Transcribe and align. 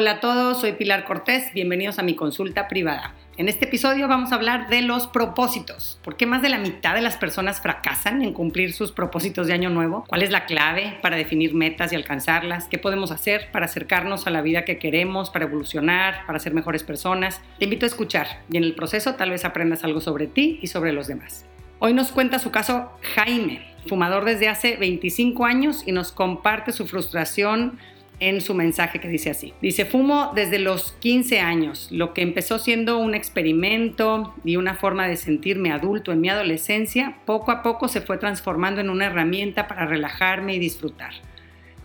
Hola 0.00 0.12
a 0.12 0.20
todos, 0.20 0.62
soy 0.62 0.72
Pilar 0.72 1.04
Cortés, 1.04 1.52
bienvenidos 1.52 1.98
a 1.98 2.02
mi 2.02 2.14
consulta 2.14 2.68
privada. 2.68 3.14
En 3.36 3.50
este 3.50 3.66
episodio 3.66 4.08
vamos 4.08 4.32
a 4.32 4.36
hablar 4.36 4.70
de 4.70 4.80
los 4.80 5.06
propósitos. 5.06 6.00
¿Por 6.02 6.16
qué 6.16 6.24
más 6.24 6.40
de 6.40 6.48
la 6.48 6.56
mitad 6.56 6.94
de 6.94 7.02
las 7.02 7.18
personas 7.18 7.60
fracasan 7.60 8.22
en 8.22 8.32
cumplir 8.32 8.72
sus 8.72 8.92
propósitos 8.92 9.46
de 9.46 9.52
año 9.52 9.68
nuevo? 9.68 10.06
¿Cuál 10.08 10.22
es 10.22 10.30
la 10.30 10.46
clave 10.46 10.98
para 11.02 11.18
definir 11.18 11.52
metas 11.52 11.92
y 11.92 11.96
alcanzarlas? 11.96 12.66
¿Qué 12.68 12.78
podemos 12.78 13.10
hacer 13.10 13.50
para 13.52 13.66
acercarnos 13.66 14.26
a 14.26 14.30
la 14.30 14.40
vida 14.40 14.64
que 14.64 14.78
queremos, 14.78 15.28
para 15.28 15.44
evolucionar, 15.44 16.24
para 16.26 16.38
ser 16.38 16.54
mejores 16.54 16.82
personas? 16.82 17.42
Te 17.58 17.64
invito 17.64 17.84
a 17.84 17.88
escuchar 17.88 18.40
y 18.50 18.56
en 18.56 18.64
el 18.64 18.74
proceso 18.74 19.16
tal 19.16 19.28
vez 19.28 19.44
aprendas 19.44 19.84
algo 19.84 20.00
sobre 20.00 20.28
ti 20.28 20.60
y 20.62 20.68
sobre 20.68 20.94
los 20.94 21.08
demás. 21.08 21.44
Hoy 21.78 21.92
nos 21.92 22.10
cuenta 22.10 22.38
su 22.38 22.50
caso 22.50 22.90
Jaime, 23.16 23.74
fumador 23.86 24.24
desde 24.24 24.48
hace 24.48 24.78
25 24.78 25.44
años 25.44 25.82
y 25.84 25.92
nos 25.92 26.10
comparte 26.10 26.72
su 26.72 26.86
frustración 26.86 27.78
en 28.20 28.40
su 28.40 28.54
mensaje 28.54 29.00
que 29.00 29.08
dice 29.08 29.30
así. 29.30 29.54
Dice, 29.60 29.86
fumo 29.86 30.32
desde 30.34 30.58
los 30.58 30.92
15 31.00 31.40
años, 31.40 31.88
lo 31.90 32.14
que 32.14 32.22
empezó 32.22 32.58
siendo 32.58 32.98
un 32.98 33.14
experimento 33.14 34.34
y 34.44 34.56
una 34.56 34.74
forma 34.74 35.08
de 35.08 35.16
sentirme 35.16 35.72
adulto 35.72 36.12
en 36.12 36.20
mi 36.20 36.28
adolescencia, 36.28 37.16
poco 37.24 37.50
a 37.50 37.62
poco 37.62 37.88
se 37.88 38.02
fue 38.02 38.18
transformando 38.18 38.80
en 38.80 38.90
una 38.90 39.06
herramienta 39.06 39.66
para 39.66 39.86
relajarme 39.86 40.54
y 40.54 40.58
disfrutar. 40.58 41.12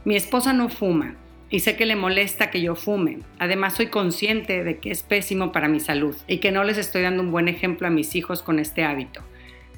Mi 0.04 0.16
esposa 0.16 0.54
no 0.54 0.70
fuma 0.70 1.16
y 1.50 1.62
sé 1.62 1.76
que 1.76 1.86
le 1.86 1.96
molesta 1.96 2.52
que 2.52 2.62
yo 2.62 2.76
fume. 2.76 3.20
Además 3.40 3.76
soy 3.76 3.88
consciente 3.88 4.64
de 4.64 4.80
que 4.80 4.92
es 4.92 5.04
pésimo 5.04 5.52
para 5.52 5.68
mi 5.68 5.80
salud 5.80 6.16
y 6.28 6.40
que 6.40 6.52
no 6.52 6.64
les 6.64 6.78
estoy 6.78 7.02
dando 7.02 7.24
un 7.24 7.32
buen 7.32 7.48
ejemplo 7.48 7.88
a 7.88 7.92
mis 7.92 8.16
hijos 8.16 8.44
con 8.44 8.60
este 8.60 8.84
hábito. 8.84 9.22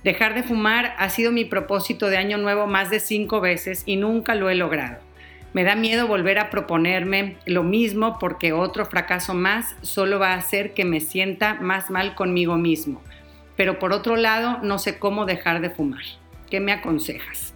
Dejar 0.03 0.33
de 0.33 0.43
fumar 0.43 0.95
ha 0.97 1.09
sido 1.09 1.31
mi 1.31 1.45
propósito 1.45 2.09
de 2.09 2.17
año 2.17 2.37
nuevo 2.37 2.67
más 2.67 2.89
de 2.89 2.99
cinco 2.99 3.41
veces 3.41 3.83
y 3.85 3.97
nunca 3.97 4.35
lo 4.35 4.49
he 4.49 4.55
logrado. 4.55 5.06
Me 5.57 5.63
da 5.63 5.73
miedo 5.73 6.05
volver 6.05 6.37
a 6.37 6.51
proponerme 6.51 7.37
lo 7.47 7.63
mismo 7.63 8.19
porque 8.19 8.53
otro 8.53 8.85
fracaso 8.85 9.33
más 9.33 9.75
solo 9.81 10.19
va 10.19 10.33
a 10.33 10.37
hacer 10.37 10.75
que 10.75 10.85
me 10.85 10.99
sienta 10.99 11.55
más 11.55 11.89
mal 11.89 12.13
conmigo 12.13 12.57
mismo. 12.57 13.01
Pero 13.55 13.79
por 13.79 13.91
otro 13.91 14.17
lado, 14.17 14.59
no 14.61 14.77
sé 14.77 14.99
cómo 14.99 15.25
dejar 15.25 15.59
de 15.61 15.71
fumar. 15.71 16.03
¿Qué 16.47 16.59
me 16.59 16.73
aconsejas? 16.73 17.55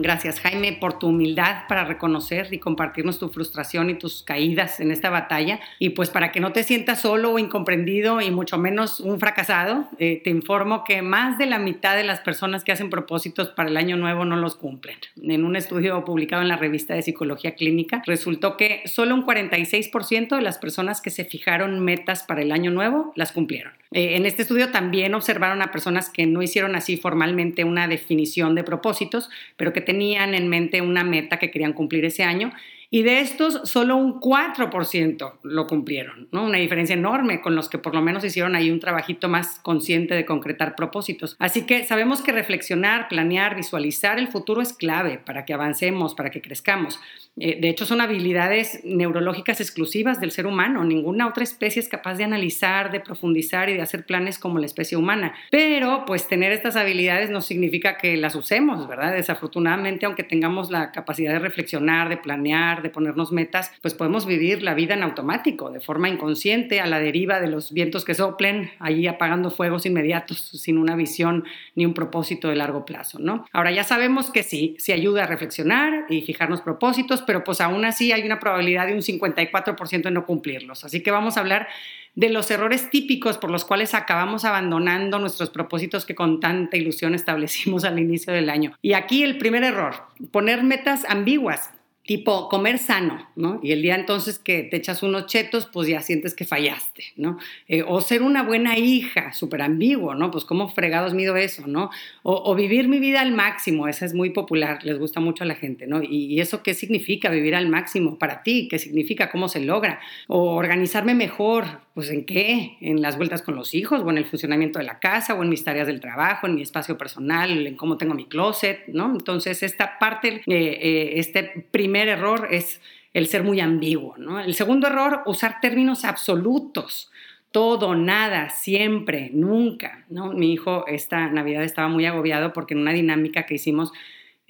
Gracias 0.00 0.38
Jaime 0.38 0.74
por 0.74 1.00
tu 1.00 1.08
humildad 1.08 1.66
para 1.68 1.84
reconocer 1.84 2.46
y 2.52 2.60
compartirnos 2.60 3.18
tu 3.18 3.30
frustración 3.30 3.90
y 3.90 3.94
tus 3.94 4.22
caídas 4.22 4.78
en 4.78 4.92
esta 4.92 5.10
batalla. 5.10 5.58
Y 5.80 5.90
pues 5.90 6.08
para 6.08 6.30
que 6.30 6.38
no 6.38 6.52
te 6.52 6.62
sientas 6.62 7.00
solo 7.00 7.32
o 7.32 7.38
incomprendido 7.40 8.20
y 8.20 8.30
mucho 8.30 8.58
menos 8.58 9.00
un 9.00 9.18
fracasado, 9.18 9.88
eh, 9.98 10.20
te 10.22 10.30
informo 10.30 10.84
que 10.84 11.02
más 11.02 11.36
de 11.36 11.46
la 11.46 11.58
mitad 11.58 11.96
de 11.96 12.04
las 12.04 12.20
personas 12.20 12.62
que 12.62 12.70
hacen 12.70 12.90
propósitos 12.90 13.48
para 13.48 13.70
el 13.70 13.76
año 13.76 13.96
nuevo 13.96 14.24
no 14.24 14.36
los 14.36 14.54
cumplen. 14.54 14.98
En 15.20 15.44
un 15.44 15.56
estudio 15.56 16.04
publicado 16.04 16.42
en 16.42 16.48
la 16.48 16.56
revista 16.56 16.94
de 16.94 17.02
Psicología 17.02 17.56
Clínica, 17.56 18.00
resultó 18.06 18.56
que 18.56 18.82
solo 18.86 19.16
un 19.16 19.26
46% 19.26 20.36
de 20.36 20.42
las 20.42 20.58
personas 20.58 21.00
que 21.00 21.10
se 21.10 21.24
fijaron 21.24 21.80
metas 21.80 22.22
para 22.22 22.42
el 22.42 22.52
año 22.52 22.70
nuevo 22.70 23.12
las 23.16 23.32
cumplieron. 23.32 23.72
Eh, 23.90 24.16
en 24.16 24.26
este 24.26 24.42
estudio 24.42 24.70
también 24.70 25.14
observaron 25.14 25.62
a 25.62 25.72
personas 25.72 26.10
que 26.10 26.26
no 26.26 26.42
hicieron 26.42 26.76
así 26.76 26.98
formalmente 26.98 27.64
una 27.64 27.88
definición 27.88 28.54
de 28.54 28.62
propósitos, 28.62 29.30
pero 29.56 29.72
que 29.72 29.87
tenían 29.88 30.34
en 30.34 30.48
mente 30.48 30.82
una 30.82 31.02
meta 31.02 31.38
que 31.38 31.50
querían 31.50 31.72
cumplir 31.72 32.04
ese 32.04 32.22
año 32.22 32.52
y 32.90 33.02
de 33.02 33.20
estos 33.20 33.68
solo 33.68 33.96
un 33.96 34.20
4% 34.20 35.40
lo 35.42 35.66
cumplieron, 35.66 36.28
¿no? 36.32 36.44
Una 36.44 36.58
diferencia 36.58 36.94
enorme 36.94 37.40
con 37.40 37.54
los 37.54 37.68
que 37.68 37.78
por 37.78 37.94
lo 37.94 38.00
menos 38.00 38.24
hicieron 38.24 38.56
ahí 38.56 38.70
un 38.70 38.80
trabajito 38.80 39.28
más 39.28 39.58
consciente 39.60 40.14
de 40.14 40.24
concretar 40.24 40.74
propósitos. 40.74 41.36
Así 41.38 41.66
que 41.66 41.84
sabemos 41.84 42.22
que 42.22 42.32
reflexionar, 42.32 43.08
planear, 43.08 43.56
visualizar 43.56 44.18
el 44.18 44.28
futuro 44.28 44.62
es 44.62 44.72
clave 44.72 45.18
para 45.18 45.44
que 45.44 45.52
avancemos, 45.52 46.14
para 46.14 46.30
que 46.30 46.40
crezcamos. 46.40 46.98
Eh, 47.40 47.58
de 47.60 47.68
hecho, 47.68 47.86
son 47.86 48.00
habilidades 48.00 48.80
neurológicas 48.84 49.60
exclusivas 49.60 50.20
del 50.20 50.30
ser 50.30 50.46
humano. 50.46 50.84
Ninguna 50.84 51.28
otra 51.28 51.44
especie 51.44 51.80
es 51.80 51.88
capaz 51.88 52.14
de 52.14 52.24
analizar, 52.24 52.90
de 52.90 53.00
profundizar 53.00 53.68
y 53.68 53.74
de 53.74 53.82
hacer 53.82 54.06
planes 54.06 54.38
como 54.38 54.58
la 54.58 54.66
especie 54.66 54.96
humana. 54.96 55.34
Pero, 55.50 56.04
pues, 56.06 56.26
tener 56.26 56.52
estas 56.52 56.76
habilidades 56.76 57.30
no 57.30 57.40
significa 57.40 57.96
que 57.96 58.16
las 58.16 58.34
usemos, 58.34 58.88
¿verdad? 58.88 59.12
Desafortunadamente, 59.12 60.06
aunque 60.06 60.24
tengamos 60.24 60.70
la 60.70 60.90
capacidad 60.90 61.32
de 61.32 61.38
reflexionar, 61.38 62.08
de 62.08 62.16
planear, 62.16 62.77
de 62.82 62.90
ponernos 62.90 63.32
metas, 63.32 63.72
pues 63.82 63.94
podemos 63.94 64.26
vivir 64.26 64.62
la 64.62 64.74
vida 64.74 64.94
en 64.94 65.02
automático, 65.02 65.70
de 65.70 65.80
forma 65.80 66.08
inconsciente, 66.08 66.80
a 66.80 66.86
la 66.86 67.00
deriva 67.00 67.40
de 67.40 67.48
los 67.48 67.72
vientos 67.72 68.04
que 68.04 68.14
soplen, 68.14 68.70
allí 68.78 69.06
apagando 69.06 69.50
fuegos 69.50 69.86
inmediatos, 69.86 70.38
sin 70.38 70.78
una 70.78 70.96
visión 70.96 71.44
ni 71.74 71.86
un 71.86 71.94
propósito 71.94 72.48
de 72.48 72.56
largo 72.56 72.84
plazo, 72.84 73.18
¿no? 73.18 73.46
Ahora 73.52 73.70
ya 73.70 73.84
sabemos 73.84 74.30
que 74.30 74.42
sí, 74.42 74.76
sí 74.78 74.92
ayuda 74.92 75.24
a 75.24 75.26
reflexionar 75.26 76.06
y 76.08 76.22
fijarnos 76.22 76.60
propósitos, 76.60 77.22
pero 77.22 77.44
pues 77.44 77.60
aún 77.60 77.84
así 77.84 78.12
hay 78.12 78.22
una 78.22 78.40
probabilidad 78.40 78.86
de 78.86 78.94
un 78.94 79.00
54% 79.00 80.02
de 80.02 80.10
no 80.10 80.26
cumplirlos. 80.26 80.84
Así 80.84 81.02
que 81.02 81.10
vamos 81.10 81.36
a 81.36 81.40
hablar 81.40 81.68
de 82.14 82.30
los 82.30 82.50
errores 82.50 82.90
típicos 82.90 83.38
por 83.38 83.48
los 83.48 83.64
cuales 83.64 83.94
acabamos 83.94 84.44
abandonando 84.44 85.20
nuestros 85.20 85.50
propósitos 85.50 86.04
que 86.04 86.16
con 86.16 86.40
tanta 86.40 86.76
ilusión 86.76 87.14
establecimos 87.14 87.84
al 87.84 87.98
inicio 87.98 88.32
del 88.32 88.50
año. 88.50 88.72
Y 88.82 88.94
aquí 88.94 89.22
el 89.22 89.38
primer 89.38 89.62
error, 89.62 89.94
poner 90.32 90.64
metas 90.64 91.04
ambiguas 91.08 91.70
tipo 92.08 92.48
comer 92.48 92.78
sano, 92.78 93.28
¿no? 93.36 93.60
Y 93.62 93.72
el 93.72 93.82
día 93.82 93.94
entonces 93.94 94.38
que 94.38 94.62
te 94.62 94.78
echas 94.78 95.02
unos 95.02 95.26
chetos, 95.26 95.66
pues 95.66 95.88
ya 95.88 96.00
sientes 96.00 96.32
que 96.32 96.46
fallaste, 96.46 97.04
¿no? 97.16 97.36
Eh, 97.66 97.84
o 97.86 98.00
ser 98.00 98.22
una 98.22 98.42
buena 98.42 98.78
hija, 98.78 99.34
súper 99.34 99.60
ambiguo, 99.60 100.14
¿no? 100.14 100.30
Pues 100.30 100.46
cómo 100.46 100.70
fregados 100.70 101.12
mido 101.12 101.36
eso, 101.36 101.66
¿no? 101.66 101.90
O, 102.22 102.54
vivir 102.54 102.88
mi 102.88 102.98
vida 102.98 103.20
al 103.20 103.32
máximo, 103.32 103.88
esa 103.88 104.06
es 104.06 104.14
muy 104.14 104.30
popular, 104.30 104.82
les 104.84 104.98
gusta 104.98 105.20
mucho 105.20 105.44
a 105.44 105.46
la 105.46 105.54
gente, 105.54 105.86
¿no? 105.86 106.02
Y, 106.02 106.40
eso 106.40 106.62
qué 106.62 106.72
significa 106.72 107.28
vivir 107.28 107.54
al 107.54 107.68
máximo 107.68 108.18
para 108.18 108.42
ti, 108.42 108.68
qué 108.70 108.78
significa, 108.78 109.30
cómo 109.30 109.48
se 109.48 109.60
logra, 109.60 110.00
o 110.28 110.54
organizarme 110.54 111.14
mejor, 111.14 111.66
pues 111.92 112.08
en 112.08 112.24
qué, 112.24 112.78
en 112.80 113.02
las 113.02 113.18
vueltas 113.18 113.42
con 113.42 113.54
los 113.54 113.74
hijos, 113.74 114.00
o 114.00 114.08
en 114.08 114.16
el 114.16 114.24
funcionamiento 114.24 114.78
de 114.78 114.86
la 114.86 114.98
casa, 114.98 115.34
o 115.34 115.42
en 115.42 115.50
mis 115.50 115.62
tareas 115.62 115.86
del 115.86 116.00
trabajo, 116.00 116.46
en 116.46 116.54
mi 116.54 116.62
espacio 116.62 116.96
personal, 116.96 117.66
en 117.66 117.76
cómo 117.76 117.98
tengo 117.98 118.14
mi 118.14 118.24
closet, 118.24 118.86
¿no? 118.86 119.12
Entonces 119.12 119.62
esta 119.62 119.98
parte, 119.98 120.42
eh, 120.46 120.78
eh, 120.80 121.12
este 121.16 121.66
primer 121.70 121.97
error 122.06 122.46
es 122.52 122.80
el 123.12 123.26
ser 123.26 123.42
muy 123.42 123.58
ambiguo. 123.60 124.14
¿no? 124.18 124.38
El 124.38 124.54
segundo 124.54 124.86
error, 124.86 125.22
usar 125.26 125.60
términos 125.60 126.04
absolutos. 126.04 127.10
Todo, 127.50 127.96
nada, 127.96 128.50
siempre, 128.50 129.30
nunca. 129.32 130.04
¿no? 130.08 130.32
Mi 130.32 130.52
hijo 130.52 130.86
esta 130.86 131.28
Navidad 131.28 131.64
estaba 131.64 131.88
muy 131.88 132.06
agobiado 132.06 132.52
porque 132.52 132.74
en 132.74 132.80
una 132.80 132.92
dinámica 132.92 133.46
que 133.46 133.54
hicimos 133.54 133.92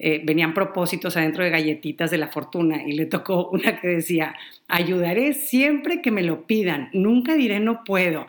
eh, 0.01 0.21
venían 0.23 0.53
propósitos 0.53 1.17
adentro 1.17 1.43
de 1.43 1.49
galletitas 1.49 2.09
de 2.09 2.17
la 2.17 2.29
fortuna 2.29 2.87
y 2.87 2.93
le 2.93 3.05
tocó 3.05 3.49
una 3.51 3.81
que 3.81 3.89
decía, 3.89 4.33
ayudaré 4.69 5.33
siempre 5.33 6.01
que 6.01 6.09
me 6.09 6.23
lo 6.23 6.47
pidan, 6.47 6.89
nunca 6.93 7.35
diré 7.35 7.59
no 7.59 7.83
puedo. 7.83 8.25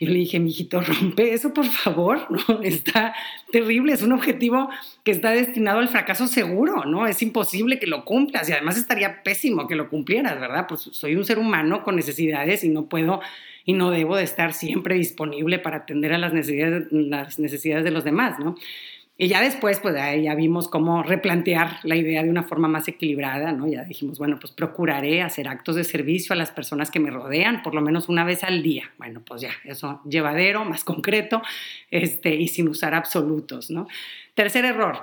Y 0.00 0.06
le 0.06 0.14
dije, 0.14 0.40
mijito, 0.40 0.80
rompe 0.80 1.32
eso 1.32 1.54
por 1.54 1.66
favor, 1.66 2.26
¿no? 2.48 2.62
Está 2.62 3.14
terrible, 3.52 3.92
es 3.92 4.02
un 4.02 4.12
objetivo 4.12 4.68
que 5.04 5.12
está 5.12 5.30
destinado 5.30 5.78
al 5.78 5.88
fracaso 5.88 6.26
seguro, 6.26 6.84
¿no? 6.86 7.06
Es 7.06 7.22
imposible 7.22 7.78
que 7.78 7.86
lo 7.86 8.04
cumplas 8.04 8.48
y 8.48 8.52
además 8.52 8.76
estaría 8.76 9.22
pésimo 9.22 9.68
que 9.68 9.76
lo 9.76 9.88
cumplieras, 9.88 10.40
¿verdad? 10.40 10.66
Pues 10.68 10.80
soy 10.80 11.14
un 11.14 11.24
ser 11.24 11.38
humano 11.38 11.84
con 11.84 11.94
necesidades 11.94 12.64
y 12.64 12.68
no 12.68 12.86
puedo 12.86 13.20
y 13.64 13.74
no 13.74 13.90
debo 13.92 14.16
de 14.16 14.24
estar 14.24 14.52
siempre 14.52 14.96
disponible 14.96 15.60
para 15.60 15.78
atender 15.78 16.12
a 16.12 16.18
las 16.18 16.32
necesidades, 16.32 16.88
las 16.90 17.38
necesidades 17.38 17.84
de 17.84 17.92
los 17.92 18.02
demás, 18.02 18.40
¿no? 18.40 18.56
Y 19.22 19.28
ya 19.28 19.40
después, 19.40 19.78
pues 19.78 19.94
ya 19.94 20.34
vimos 20.34 20.66
cómo 20.66 21.04
replantear 21.04 21.78
la 21.84 21.94
idea 21.94 22.24
de 22.24 22.28
una 22.28 22.42
forma 22.42 22.66
más 22.66 22.88
equilibrada, 22.88 23.52
¿no? 23.52 23.68
Ya 23.68 23.84
dijimos, 23.84 24.18
bueno, 24.18 24.36
pues 24.40 24.52
procuraré 24.52 25.22
hacer 25.22 25.46
actos 25.46 25.76
de 25.76 25.84
servicio 25.84 26.32
a 26.32 26.36
las 26.36 26.50
personas 26.50 26.90
que 26.90 26.98
me 26.98 27.08
rodean 27.08 27.62
por 27.62 27.72
lo 27.72 27.82
menos 27.82 28.08
una 28.08 28.24
vez 28.24 28.42
al 28.42 28.64
día. 28.64 28.90
Bueno, 28.98 29.22
pues 29.24 29.42
ya, 29.42 29.52
eso 29.62 30.00
llevadero, 30.04 30.64
más 30.64 30.82
concreto, 30.82 31.40
este, 31.88 32.34
y 32.34 32.48
sin 32.48 32.66
usar 32.66 32.94
absolutos, 32.94 33.70
¿no? 33.70 33.86
Tercer 34.34 34.64
error, 34.64 34.98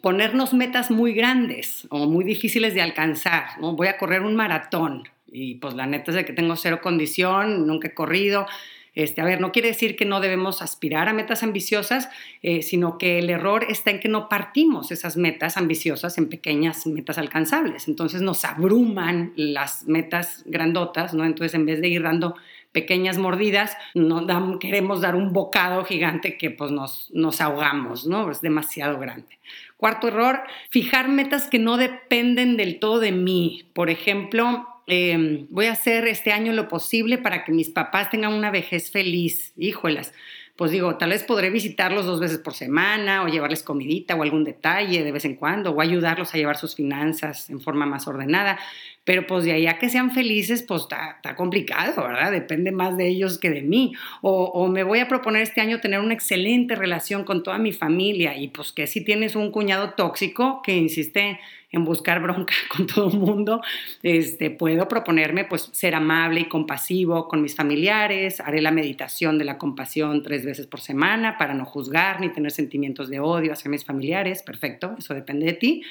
ponernos 0.00 0.54
metas 0.54 0.90
muy 0.90 1.12
grandes 1.12 1.86
o 1.90 2.06
muy 2.06 2.24
difíciles 2.24 2.72
de 2.72 2.80
alcanzar, 2.80 3.60
¿no? 3.60 3.76
Voy 3.76 3.88
a 3.88 3.98
correr 3.98 4.22
un 4.22 4.36
maratón 4.36 5.02
y 5.30 5.56
pues 5.56 5.74
la 5.74 5.84
neta 5.84 6.12
es 6.12 6.16
de 6.16 6.24
que 6.24 6.32
tengo 6.32 6.56
cero 6.56 6.80
condición, 6.82 7.66
nunca 7.66 7.88
he 7.88 7.92
corrido, 7.92 8.46
este, 8.94 9.20
a 9.20 9.24
ver, 9.24 9.40
no 9.40 9.52
quiere 9.52 9.68
decir 9.68 9.96
que 9.96 10.04
no 10.04 10.20
debemos 10.20 10.62
aspirar 10.62 11.08
a 11.08 11.12
metas 11.12 11.42
ambiciosas, 11.42 12.08
eh, 12.42 12.62
sino 12.62 12.96
que 12.96 13.18
el 13.18 13.28
error 13.30 13.66
está 13.68 13.90
en 13.90 14.00
que 14.00 14.08
no 14.08 14.28
partimos 14.28 14.92
esas 14.92 15.16
metas 15.16 15.56
ambiciosas 15.56 16.16
en 16.18 16.28
pequeñas 16.28 16.86
metas 16.86 17.18
alcanzables. 17.18 17.88
Entonces 17.88 18.22
nos 18.22 18.44
abruman 18.44 19.32
las 19.36 19.86
metas 19.86 20.42
grandotas, 20.46 21.14
¿no? 21.14 21.24
Entonces 21.24 21.54
en 21.54 21.66
vez 21.66 21.80
de 21.80 21.88
ir 21.88 22.02
dando 22.02 22.36
pequeñas 22.74 23.18
mordidas, 23.18 23.76
no 23.94 24.58
queremos 24.58 25.00
dar 25.00 25.14
un 25.14 25.32
bocado 25.32 25.84
gigante 25.84 26.36
que 26.36 26.50
pues 26.50 26.72
nos, 26.72 27.08
nos 27.12 27.40
ahogamos, 27.40 28.06
¿no? 28.06 28.30
Es 28.30 28.40
demasiado 28.40 28.98
grande. 28.98 29.38
Cuarto 29.76 30.08
error, 30.08 30.40
fijar 30.70 31.08
metas 31.08 31.48
que 31.48 31.58
no 31.58 31.76
dependen 31.76 32.56
del 32.56 32.78
todo 32.80 32.98
de 32.98 33.12
mí. 33.12 33.68
Por 33.74 33.90
ejemplo, 33.90 34.66
Em, 34.86 35.46
voy 35.50 35.66
a 35.66 35.72
hacer 35.72 36.06
este 36.06 36.32
año 36.32 36.52
lo 36.52 36.68
posible 36.68 37.18
para 37.18 37.44
que 37.44 37.52
mis 37.52 37.70
papás 37.70 38.10
tengan 38.10 38.32
una 38.32 38.50
vejez 38.50 38.90
feliz. 38.90 39.52
Híjolas, 39.56 40.12
pues 40.56 40.70
digo, 40.70 40.96
tal 40.96 41.10
vez 41.10 41.24
podré 41.24 41.50
visitarlos 41.50 42.06
dos 42.06 42.20
veces 42.20 42.38
por 42.38 42.54
semana 42.54 43.24
o 43.24 43.28
llevarles 43.28 43.62
comidita 43.62 44.14
o 44.14 44.22
algún 44.22 44.44
detalle 44.44 45.02
de 45.02 45.12
vez 45.12 45.24
en 45.24 45.34
cuando 45.36 45.72
o 45.72 45.80
ayudarlos 45.80 46.34
a 46.34 46.38
llevar 46.38 46.56
sus 46.56 46.74
finanzas 46.74 47.50
en 47.50 47.60
forma 47.60 47.86
más 47.86 48.06
ordenada. 48.06 48.58
Pero 49.04 49.26
pues 49.26 49.44
de 49.44 49.52
ahí 49.52 49.66
a 49.66 49.78
que 49.78 49.88
sean 49.90 50.12
felices, 50.12 50.62
pues 50.62 50.82
está, 50.82 51.36
complicado, 51.36 52.02
¿verdad? 52.02 52.32
Depende 52.32 52.72
más 52.72 52.96
de 52.96 53.06
ellos 53.06 53.38
que 53.38 53.50
de 53.50 53.62
mí. 53.62 53.92
O, 54.22 54.44
o, 54.44 54.68
me 54.68 54.82
voy 54.82 55.00
a 55.00 55.08
proponer 55.08 55.42
este 55.42 55.60
año 55.60 55.80
tener 55.80 56.00
una 56.00 56.14
excelente 56.14 56.74
relación 56.74 57.24
con 57.24 57.42
toda 57.42 57.58
mi 57.58 57.72
familia 57.72 58.36
y 58.36 58.48
pues 58.48 58.72
que 58.72 58.86
si 58.86 59.04
tienes 59.04 59.36
un 59.36 59.50
cuñado 59.50 59.90
tóxico 59.90 60.62
que 60.62 60.76
insiste 60.76 61.38
en 61.74 61.84
buscar 61.84 62.22
bronca 62.22 62.54
con 62.74 62.86
todo 62.86 63.10
el 63.10 63.18
mundo, 63.18 63.60
este, 64.02 64.50
puedo 64.50 64.88
proponerme 64.88 65.44
pues 65.44 65.68
ser 65.72 65.94
amable 65.94 66.40
y 66.40 66.44
compasivo 66.48 67.28
con 67.28 67.42
mis 67.42 67.56
familiares, 67.56 68.40
haré 68.40 68.62
la 68.62 68.70
meditación 68.70 69.38
de 69.38 69.44
la 69.44 69.58
compasión 69.58 70.22
tres 70.22 70.44
veces 70.44 70.66
por 70.66 70.80
semana 70.80 71.36
para 71.36 71.52
no 71.52 71.64
juzgar 71.64 72.20
ni 72.20 72.28
tener 72.30 72.52
sentimientos 72.52 73.08
de 73.08 73.20
odio 73.20 73.52
hacia 73.52 73.70
mis 73.70 73.84
familiares, 73.84 74.42
perfecto, 74.42 74.94
eso 74.98 75.14
depende 75.14 75.46
de 75.46 75.54
ti 75.54 75.82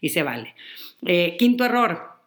y 0.00 0.10
se 0.10 0.22
vale. 0.22 0.54
Eh, 1.06 1.36
quinto 1.38 1.64
error, 1.64 2.19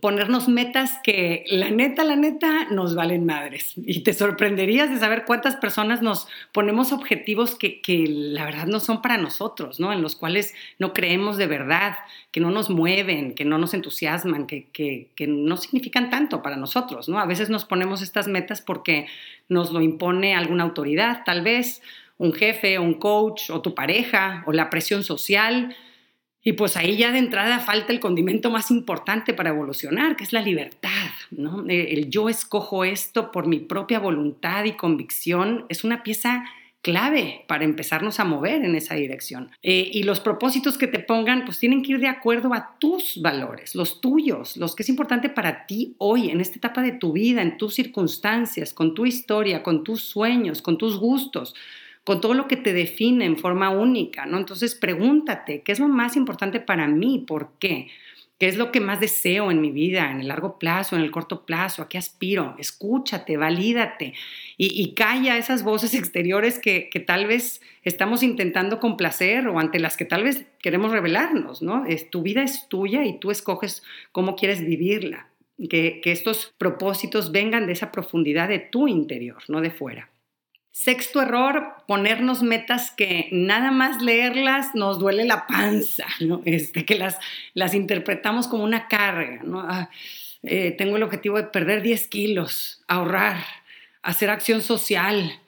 ponernos 0.00 0.48
metas 0.48 0.98
que 1.04 1.44
la 1.48 1.70
neta, 1.70 2.02
la 2.02 2.16
neta, 2.16 2.64
nos 2.70 2.96
valen 2.96 3.24
madres. 3.24 3.74
Y 3.76 4.02
te 4.02 4.12
sorprenderías 4.12 4.90
de 4.90 4.98
saber 4.98 5.24
cuántas 5.24 5.56
personas 5.56 6.02
nos 6.02 6.26
ponemos 6.52 6.92
objetivos 6.92 7.54
que, 7.54 7.80
que, 7.80 8.06
la 8.08 8.44
verdad 8.44 8.66
no 8.66 8.80
son 8.80 9.00
para 9.00 9.16
nosotros, 9.16 9.78
¿no? 9.78 9.92
En 9.92 10.02
los 10.02 10.16
cuales 10.16 10.54
no 10.80 10.92
creemos 10.92 11.36
de 11.36 11.46
verdad, 11.46 11.96
que 12.32 12.40
no 12.40 12.50
nos 12.50 12.68
mueven, 12.68 13.34
que 13.34 13.44
no 13.44 13.58
nos 13.58 13.74
entusiasman, 13.74 14.46
que, 14.46 14.66
que, 14.72 15.08
que 15.14 15.28
no 15.28 15.56
significan 15.56 16.10
tanto 16.10 16.42
para 16.42 16.56
nosotros, 16.56 17.08
¿no? 17.08 17.20
A 17.20 17.26
veces 17.26 17.48
nos 17.48 17.64
ponemos 17.64 18.02
estas 18.02 18.26
metas 18.26 18.60
porque 18.60 19.06
nos 19.48 19.70
lo 19.70 19.80
impone 19.80 20.34
alguna 20.34 20.64
autoridad, 20.64 21.22
tal 21.24 21.42
vez, 21.42 21.80
un 22.18 22.32
jefe, 22.32 22.78
un 22.80 22.94
coach, 22.94 23.50
o 23.50 23.62
tu 23.62 23.74
pareja, 23.74 24.42
o 24.46 24.52
la 24.52 24.68
presión 24.68 25.04
social, 25.04 25.76
y 26.46 26.52
pues 26.52 26.76
ahí 26.76 26.96
ya 26.96 27.10
de 27.10 27.18
entrada 27.18 27.58
falta 27.58 27.92
el 27.92 27.98
condimento 27.98 28.52
más 28.52 28.70
importante 28.70 29.34
para 29.34 29.50
evolucionar, 29.50 30.14
que 30.14 30.22
es 30.22 30.32
la 30.32 30.42
libertad. 30.42 31.10
¿no? 31.32 31.68
Eh, 31.68 31.88
el 31.94 32.08
yo 32.08 32.28
escojo 32.28 32.84
esto 32.84 33.32
por 33.32 33.48
mi 33.48 33.58
propia 33.58 33.98
voluntad 33.98 34.62
y 34.62 34.74
convicción 34.74 35.66
es 35.68 35.82
una 35.82 36.04
pieza 36.04 36.44
clave 36.82 37.44
para 37.48 37.64
empezarnos 37.64 38.20
a 38.20 38.24
mover 38.24 38.64
en 38.64 38.76
esa 38.76 38.94
dirección. 38.94 39.50
Eh, 39.64 39.90
y 39.92 40.04
los 40.04 40.20
propósitos 40.20 40.78
que 40.78 40.86
te 40.86 41.00
pongan, 41.00 41.44
pues 41.44 41.58
tienen 41.58 41.82
que 41.82 41.94
ir 41.94 41.98
de 41.98 42.06
acuerdo 42.06 42.54
a 42.54 42.76
tus 42.78 43.20
valores, 43.20 43.74
los 43.74 44.00
tuyos, 44.00 44.56
los 44.56 44.76
que 44.76 44.84
es 44.84 44.88
importante 44.88 45.28
para 45.28 45.66
ti 45.66 45.96
hoy, 45.98 46.30
en 46.30 46.40
esta 46.40 46.58
etapa 46.58 46.80
de 46.80 46.92
tu 46.92 47.10
vida, 47.10 47.42
en 47.42 47.58
tus 47.58 47.74
circunstancias, 47.74 48.72
con 48.72 48.94
tu 48.94 49.04
historia, 49.04 49.64
con 49.64 49.82
tus 49.82 50.02
sueños, 50.02 50.62
con 50.62 50.78
tus 50.78 50.96
gustos 50.96 51.56
con 52.06 52.20
todo 52.20 52.34
lo 52.34 52.46
que 52.46 52.56
te 52.56 52.72
define 52.72 53.24
en 53.24 53.36
forma 53.36 53.68
única, 53.70 54.26
¿no? 54.26 54.38
Entonces 54.38 54.76
pregúntate, 54.76 55.62
¿qué 55.62 55.72
es 55.72 55.80
lo 55.80 55.88
más 55.88 56.14
importante 56.14 56.60
para 56.60 56.86
mí? 56.86 57.24
¿Por 57.26 57.50
qué? 57.58 57.88
¿Qué 58.38 58.46
es 58.46 58.56
lo 58.56 58.70
que 58.70 58.78
más 58.78 59.00
deseo 59.00 59.50
en 59.50 59.60
mi 59.60 59.72
vida, 59.72 60.12
en 60.12 60.20
el 60.20 60.28
largo 60.28 60.56
plazo, 60.56 60.94
en 60.94 61.02
el 61.02 61.10
corto 61.10 61.44
plazo? 61.44 61.82
¿A 61.82 61.88
qué 61.88 61.98
aspiro? 61.98 62.54
Escúchate, 62.60 63.36
valídate 63.36 64.14
y, 64.56 64.94
calla 64.94 65.36
esas 65.36 65.64
voces 65.64 65.94
exteriores 65.98 66.60
que, 66.60 66.88
tal 67.04 67.26
vez 67.26 67.60
estamos 67.82 68.22
intentando 68.22 68.78
complacer 68.78 69.48
o 69.48 69.58
ante 69.58 69.80
las 69.80 69.96
que 69.96 70.04
tal 70.04 70.22
vez 70.22 70.46
queremos 70.60 70.92
revelarnos, 70.92 71.60
¿no? 71.60 71.86
Es, 71.86 72.08
tu 72.08 72.22
vida 72.22 72.44
es 72.44 72.68
tuya 72.68 73.04
y 73.04 73.18
tú 73.18 73.32
escoges 73.32 73.82
cómo 74.12 74.36
quieres 74.36 74.64
vivirla. 74.64 75.26
Que, 75.70 76.00
que 76.04 76.12
estos 76.12 76.54
propósitos 76.56 77.32
vengan 77.32 77.66
de 77.66 77.72
esa 77.72 77.90
profundidad 77.90 78.48
de 78.48 78.60
tu 78.60 78.86
interior, 78.86 79.42
no 79.48 79.60
de 79.60 79.70
fuera. 79.72 80.08
Sexto 80.78 81.22
error, 81.22 81.72
ponernos 81.88 82.42
metas 82.42 82.90
que 82.90 83.30
nada 83.32 83.70
más 83.70 84.02
leerlas 84.02 84.74
nos 84.74 84.98
duele 84.98 85.24
la 85.24 85.46
panza, 85.46 86.04
¿no? 86.20 86.42
este, 86.44 86.84
que 86.84 86.96
las, 86.96 87.16
las 87.54 87.72
interpretamos 87.72 88.46
como 88.46 88.62
una 88.62 88.86
carga. 88.86 89.40
¿no? 89.42 89.60
Ah, 89.60 89.88
eh, 90.42 90.72
tengo 90.76 90.98
el 90.98 91.02
objetivo 91.02 91.38
de 91.38 91.44
perder 91.44 91.80
10 91.80 92.08
kilos, 92.08 92.82
ahorrar, 92.88 93.42
hacer 94.02 94.28
acción 94.28 94.60
social. 94.60 95.40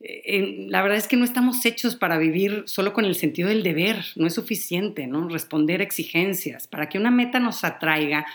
Eh, 0.00 0.66
la 0.68 0.82
verdad 0.82 0.98
es 0.98 1.08
que 1.08 1.16
no 1.16 1.24
estamos 1.24 1.64
hechos 1.64 1.96
para 1.96 2.18
vivir 2.18 2.64
solo 2.66 2.92
con 2.92 3.06
el 3.06 3.14
sentido 3.14 3.48
del 3.48 3.62
deber, 3.62 4.04
no 4.16 4.26
es 4.26 4.34
suficiente 4.34 5.06
¿no? 5.06 5.26
responder 5.30 5.80
exigencias. 5.80 6.66
Para 6.66 6.90
que 6.90 6.98
una 6.98 7.10
meta 7.10 7.40
nos 7.40 7.64
atraiga, 7.64 8.26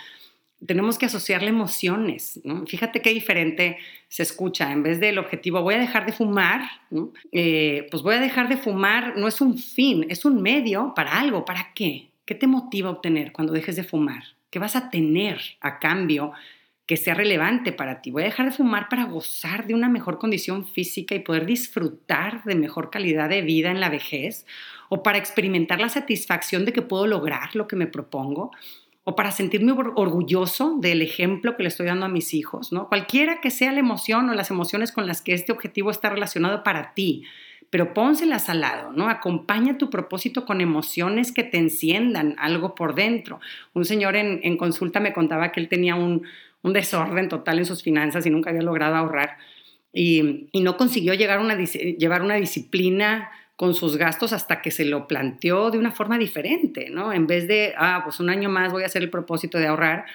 tenemos 0.65 0.97
que 0.97 1.05
asociarle 1.05 1.49
emociones. 1.49 2.39
Fíjate 2.67 3.01
qué 3.01 3.11
diferente 3.11 3.77
se 4.07 4.23
escucha. 4.23 4.71
En 4.71 4.83
vez 4.83 4.99
del 4.99 5.17
objetivo, 5.17 5.61
voy 5.61 5.75
a 5.75 5.79
dejar 5.79 6.05
de 6.05 6.11
fumar, 6.11 6.61
eh, 7.31 7.87
pues 7.89 8.03
voy 8.03 8.15
a 8.15 8.19
dejar 8.19 8.49
de 8.49 8.57
fumar 8.57 9.17
no 9.17 9.27
es 9.27 9.39
un 9.41 9.57
fin, 9.57 10.05
es 10.09 10.25
un 10.25 10.41
medio 10.41 10.93
para 10.95 11.19
algo. 11.19 11.45
¿Para 11.45 11.71
qué? 11.73 12.09
¿Qué 12.25 12.35
te 12.35 12.47
motiva 12.47 12.89
a 12.89 12.93
obtener 12.93 13.31
cuando 13.31 13.53
dejes 13.53 13.75
de 13.75 13.83
fumar? 13.83 14.23
¿Qué 14.49 14.59
vas 14.59 14.75
a 14.75 14.89
tener 14.89 15.39
a 15.61 15.79
cambio 15.79 16.33
que 16.85 16.97
sea 16.97 17.13
relevante 17.13 17.71
para 17.71 18.01
ti? 18.01 18.11
Voy 18.11 18.23
a 18.23 18.25
dejar 18.25 18.47
de 18.47 18.51
fumar 18.51 18.89
para 18.89 19.05
gozar 19.05 19.65
de 19.65 19.73
una 19.73 19.87
mejor 19.87 20.17
condición 20.17 20.67
física 20.67 21.15
y 21.15 21.19
poder 21.19 21.45
disfrutar 21.45 22.43
de 22.43 22.55
mejor 22.55 22.89
calidad 22.89 23.29
de 23.29 23.43
vida 23.43 23.71
en 23.71 23.79
la 23.79 23.89
vejez 23.89 24.45
o 24.89 25.03
para 25.03 25.19
experimentar 25.19 25.79
la 25.79 25.89
satisfacción 25.89 26.65
de 26.65 26.73
que 26.73 26.81
puedo 26.81 27.07
lograr 27.07 27.55
lo 27.55 27.67
que 27.67 27.75
me 27.75 27.87
propongo 27.87 28.51
o 29.09 29.15
para 29.15 29.31
sentirme 29.31 29.71
orgulloso 29.71 30.77
del 30.79 31.01
ejemplo 31.01 31.57
que 31.57 31.63
le 31.63 31.69
estoy 31.69 31.87
dando 31.87 32.05
a 32.05 32.09
mis 32.09 32.35
hijos, 32.35 32.71
¿no? 32.71 32.87
Cualquiera 32.89 33.41
que 33.41 33.49
sea 33.49 33.71
la 33.71 33.79
emoción 33.79 34.29
o 34.29 34.35
las 34.35 34.51
emociones 34.51 34.91
con 34.91 35.07
las 35.07 35.23
que 35.23 35.33
este 35.33 35.51
objetivo 35.51 35.89
está 35.89 36.11
relacionado 36.11 36.61
para 36.61 36.93
ti, 36.93 37.23
pero 37.71 37.95
pónselas 37.95 38.49
al 38.49 38.61
lado, 38.61 38.91
¿no? 38.91 39.09
Acompaña 39.09 39.79
tu 39.79 39.89
propósito 39.89 40.45
con 40.45 40.61
emociones 40.61 41.31
que 41.31 41.43
te 41.43 41.57
enciendan 41.57 42.35
algo 42.37 42.75
por 42.75 42.93
dentro. 42.93 43.39
Un 43.73 43.83
señor 43.83 44.15
en, 44.15 44.57
consulta 44.57 44.99
me 44.99 45.11
contaba 45.11 45.51
que 45.51 45.59
él 45.59 45.69
tenía 45.69 45.95
un, 45.95 46.21
desorden 46.61 47.29
total 47.29 47.57
en 47.57 47.65
sus 47.65 47.81
finanzas 47.81 48.27
y 48.27 48.29
nunca 48.29 48.51
había 48.51 48.61
logrado 48.61 48.95
ahorrar 48.95 49.37
y, 49.91 50.49
no 50.53 50.77
consiguió 50.77 51.15
llegar 51.15 51.39
una, 51.39 51.57
llevar 51.57 52.21
una 52.21 52.35
disciplina 52.35 53.31
con 53.59 53.73
sus 53.73 53.97
gastos 53.97 54.31
hasta 54.31 54.61
que 54.61 54.71
se 54.71 54.85
lo 54.85 55.05
planteó 55.05 55.69
de 55.69 55.77
una 55.77 55.91
forma 55.91 56.17
diferente, 56.17 56.89
¿no? 56.89 57.11
En 57.11 57.27
vez 57.27 57.45
de, 57.45 57.73
ah, 57.77 57.99
pues 58.05 58.21
un 58.21 58.29
año 58.29 58.47
más 58.47 58.71
voy 58.71 58.83
a 58.83 58.85
hacer 58.85 59.03
el 59.03 59.09
propósito 59.09 59.57
de 59.57 59.67
ahorrar, 59.67 60.05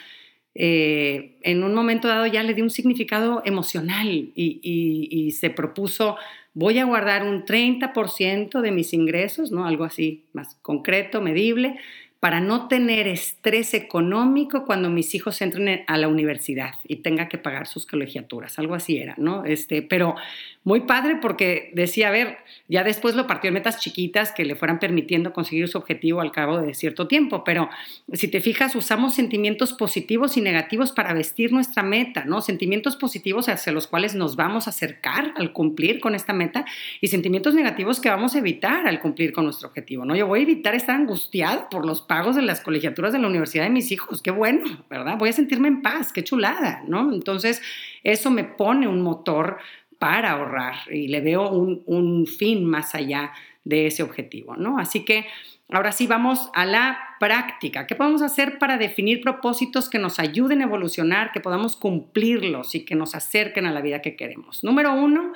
eh, 0.54 1.36
en 1.42 1.62
un 1.62 1.74
momento 1.74 2.08
dado 2.08 2.24
ya 2.26 2.42
le 2.42 2.54
dio 2.54 2.64
un 2.64 2.70
significado 2.70 3.42
emocional 3.44 4.08
y, 4.34 5.30
se 5.38 5.50
propuso, 5.50 6.16
voy 6.54 6.78
a 6.78 6.86
guardar 6.86 7.22
un 7.22 7.44
30% 7.44 8.62
de 8.62 8.70
mis 8.70 8.94
ingresos, 8.94 9.52
¿no? 9.52 9.66
Algo 9.66 9.84
así 9.84 10.24
más 10.32 10.54
concreto, 10.62 11.20
medible, 11.20 11.78
para 12.24 12.40
no 12.40 12.68
tener 12.68 13.06
estrés 13.06 13.74
económico 13.74 14.64
cuando 14.64 14.88
mis 14.88 15.14
hijos 15.14 15.42
entren 15.42 15.84
a 15.86 15.98
la 15.98 16.08
universidad 16.08 16.76
y 16.88 16.96
tenga 17.02 17.28
que 17.28 17.36
pagar 17.36 17.66
sus 17.66 17.84
colegiaturas, 17.84 18.58
algo 18.58 18.74
así 18.74 18.96
era, 18.96 19.14
¿no? 19.18 19.44
Este, 19.44 19.82
pero 19.82 20.14
muy 20.62 20.80
padre 20.80 21.18
porque 21.20 21.70
decía, 21.74 22.08
a 22.08 22.10
ver, 22.10 22.38
ya 22.68 22.82
después 22.82 23.14
lo 23.14 23.26
partió 23.26 23.48
en 23.48 23.54
metas 23.54 23.78
chiquitas 23.78 24.32
que 24.32 24.46
le 24.46 24.56
fueran 24.56 24.78
permitiendo 24.78 25.34
conseguir 25.34 25.68
su 25.68 25.76
objetivo 25.76 26.22
al 26.22 26.32
cabo 26.32 26.62
de 26.62 26.72
cierto 26.72 27.06
tiempo, 27.06 27.44
pero 27.44 27.68
si 28.14 28.28
te 28.28 28.40
fijas, 28.40 28.74
usamos 28.74 29.14
sentimientos 29.14 29.74
positivos 29.74 30.38
y 30.38 30.40
negativos 30.40 30.92
para 30.92 31.12
vestir 31.12 31.52
nuestra 31.52 31.82
meta, 31.82 32.24
¿no? 32.24 32.40
Sentimientos 32.40 32.96
positivos 32.96 33.50
hacia 33.50 33.74
los 33.74 33.86
cuales 33.86 34.14
nos 34.14 34.36
vamos 34.36 34.66
a 34.66 34.70
acercar 34.70 35.34
al 35.36 35.52
cumplir 35.52 36.00
con 36.00 36.14
esta 36.14 36.32
meta 36.32 36.64
y 37.02 37.08
sentimientos 37.08 37.52
negativos 37.52 38.00
que 38.00 38.08
vamos 38.08 38.34
a 38.34 38.38
evitar 38.38 38.86
al 38.86 39.00
cumplir 39.00 39.34
con 39.34 39.44
nuestro 39.44 39.68
objetivo, 39.68 40.06
¿no? 40.06 40.16
Yo 40.16 40.26
voy 40.26 40.40
a 40.40 40.42
evitar 40.44 40.74
estar 40.74 40.96
angustiado 40.96 41.68
por 41.68 41.84
los 41.84 42.00
pagos 42.14 42.36
de 42.36 42.42
las 42.42 42.60
colegiaturas 42.60 43.12
de 43.12 43.18
la 43.18 43.26
universidad 43.26 43.64
de 43.64 43.70
mis 43.70 43.90
hijos, 43.90 44.22
qué 44.22 44.30
bueno, 44.30 44.84
¿verdad? 44.88 45.18
Voy 45.18 45.30
a 45.30 45.32
sentirme 45.32 45.66
en 45.66 45.82
paz, 45.82 46.12
qué 46.12 46.22
chulada, 46.22 46.84
¿no? 46.86 47.12
Entonces, 47.12 47.60
eso 48.04 48.30
me 48.30 48.44
pone 48.44 48.86
un 48.86 49.02
motor 49.02 49.58
para 49.98 50.30
ahorrar 50.30 50.76
y 50.92 51.08
le 51.08 51.20
veo 51.20 51.50
un, 51.50 52.26
fin 52.28 52.66
más 52.66 52.94
allá 52.94 53.32
de 53.64 53.88
ese 53.88 54.04
objetivo, 54.04 54.54
¿no? 54.54 54.78
Así 54.78 55.04
que 55.04 55.26
ahora 55.68 55.90
sí 55.90 56.06
vamos 56.06 56.50
a 56.54 56.64
la 56.64 57.16
práctica. 57.18 57.88
¿Qué 57.88 57.96
podemos 57.96 58.22
hacer 58.22 58.60
para 58.60 58.78
definir 58.78 59.20
propósitos 59.20 59.90
que 59.90 59.98
nos 59.98 60.20
ayuden 60.20 60.60
a 60.60 60.66
evolucionar, 60.66 61.32
que 61.32 61.40
podamos 61.40 61.74
cumplirlos 61.74 62.76
y 62.76 62.84
que 62.84 62.94
nos 62.94 63.16
acerquen 63.16 63.66
a 63.66 63.72
la 63.72 63.80
vida 63.80 64.02
que 64.02 64.14
queremos? 64.14 64.62
Número 64.62 64.92
uno, 64.92 65.32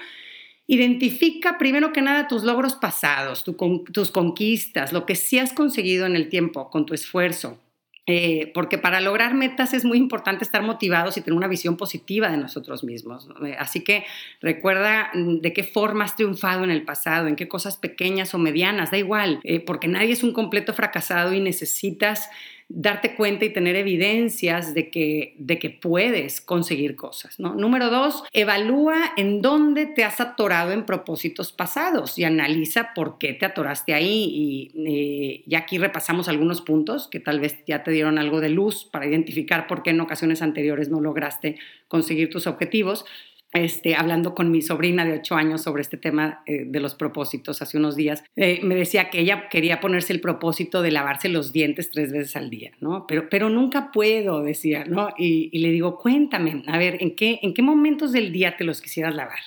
Identifica 0.71 1.57
primero 1.57 1.95
que 1.95 2.03
nada 2.03 2.29
tus 2.29 2.45
logros 2.45 2.75
pasados, 2.75 3.43
tus 3.43 4.11
conquistas, 4.11 4.93
lo 4.93 5.07
que 5.07 5.17
sí 5.17 5.39
has 5.39 5.55
conseguido 5.55 6.05
en 6.05 6.15
el 6.15 6.29
tiempo 6.29 6.69
con 6.69 6.85
tu 6.85 6.93
esfuerzo, 6.93 7.59
eh, 8.07 8.51
porque 8.53 8.77
para 8.77 9.01
lograr 9.01 9.33
metas 9.33 9.73
es 9.73 9.87
muy 9.87 9.97
importante 9.97 10.45
estar 10.45 10.63
motivados 10.63 11.17
y 11.17 11.23
tener 11.23 11.39
una 11.39 11.49
visión 11.49 11.79
positiva 11.79 12.31
de 12.31 12.37
nosotros 12.37 12.85
mismos. 12.85 13.31
Eh, 13.47 13.57
así 13.59 13.83
que 13.83 14.05
recuerda 14.43 15.11
mm, 15.15 15.41
de 15.41 15.55
qué 15.55 15.65
forma 15.65 16.05
has 16.05 16.17
triunfado 16.17 16.65
en 16.65 16.71
el 16.71 16.83
pasado, 16.83 17.29
en 17.29 17.37
qué 17.37 17.49
cosas 17.49 17.79
pequeñas 17.79 18.35
o 18.35 18.39
medianas, 18.39 18.91
da 18.91 18.99
igual, 18.99 19.41
eh, 19.45 19.61
porque 19.61 19.89
nadie 19.89 20.13
es 20.13 20.23
un 20.23 20.35
completo 20.35 20.75
fracasado 20.75 21.33
y 21.33 21.41
necesitas 21.41 22.29
darte 22.71 23.15
cuenta 23.15 23.47
y 23.47 23.53
tener 23.53 23.77
evidencias 23.77 24.75
de 24.75 24.91
que, 24.91 25.35
de 25.39 25.59
que 25.59 25.71
puedes 25.71 26.41
conseguir 26.41 26.97
cosas. 26.97 27.41
¿no? 27.41 27.55
Número 27.55 27.89
dos, 27.89 28.25
evalúa 28.33 29.13
en 29.17 29.41
dónde 29.41 29.87
te 29.87 30.05
has 30.05 30.21
atorado 30.21 30.73
en 30.73 30.85
propósitos 30.85 31.51
pasados 31.51 32.19
y 32.19 32.25
analiza 32.25 32.93
por 32.95 33.19
qué 33.19 33.33
te 33.33 33.47
atoraste 33.47 33.95
ahí. 33.95 34.71
Y 34.75 34.87
eh, 34.87 35.43
ya 35.47 35.61
aquí 35.61 35.79
repasamos 35.79 36.29
algunos 36.29 36.61
puntos 36.61 37.09
que 37.09 37.21
tal 37.21 37.41
vez 37.41 37.57
ya 37.67 37.83
te 37.83 37.91
dieron 37.91 38.19
algo 38.19 38.41
de 38.41 38.51
luz 38.51 38.85
para 38.85 39.07
identificar 39.07 39.67
por 39.67 39.83
qué 39.83 39.91
en 39.91 40.01
ocasiones 40.01 40.43
anteriores 40.43 40.91
no 40.91 41.01
lograste 41.01 41.57
conseguir 41.89 42.29
tus 42.29 42.47
objetivos 42.47 43.07
este, 43.53 43.95
hablando 43.95 44.35
con 44.35 44.51
mi 44.51 44.61
sobrina 44.61 45.07
de 45.07 45.15
8 45.15 45.35
años 45.35 45.63
sobre 45.63 45.81
este 45.81 45.97
tema 45.97 46.43
eh, 46.47 46.65
de 46.67 46.81
los 46.81 46.95
propósitos 46.95 47.63
hace 47.63 47.79
unos 47.79 47.97
días, 47.97 48.23
eh, 48.37 48.61
me 48.63 48.75
decía 48.75 49.09
que 49.09 49.21
ella 49.21 49.49
quería 49.49 49.81
ponerse 49.81 50.13
el 50.13 50.21
propósito 50.21 50.83
de 50.83 50.91
lavarse 50.91 51.29
los 51.29 51.53
dientes 51.53 51.91
tres 51.91 52.13
veces 52.13 52.37
al 52.37 52.51
día, 52.51 52.73
¿no? 52.81 53.07
Pero, 53.07 53.29
pero 53.31 53.49
nunca 53.49 53.91
puedo, 53.91 54.43
decía, 54.43 54.85
¿no? 54.85 55.09
Y, 55.17 55.57
le 55.59 55.71
digo, 55.71 55.99
cuéntame, 55.99 56.63
a 56.67 56.79
ver, 56.79 56.99
¿en 57.01 57.17
qué, 57.17 57.41
¿en 57.43 57.55
qué 57.55 57.63
momentos 57.63 58.13
del 58.13 58.33
día 58.33 58.57
te 58.57 58.65
los 58.65 58.83
quisieras 58.83 59.15
lavar? 59.15 59.41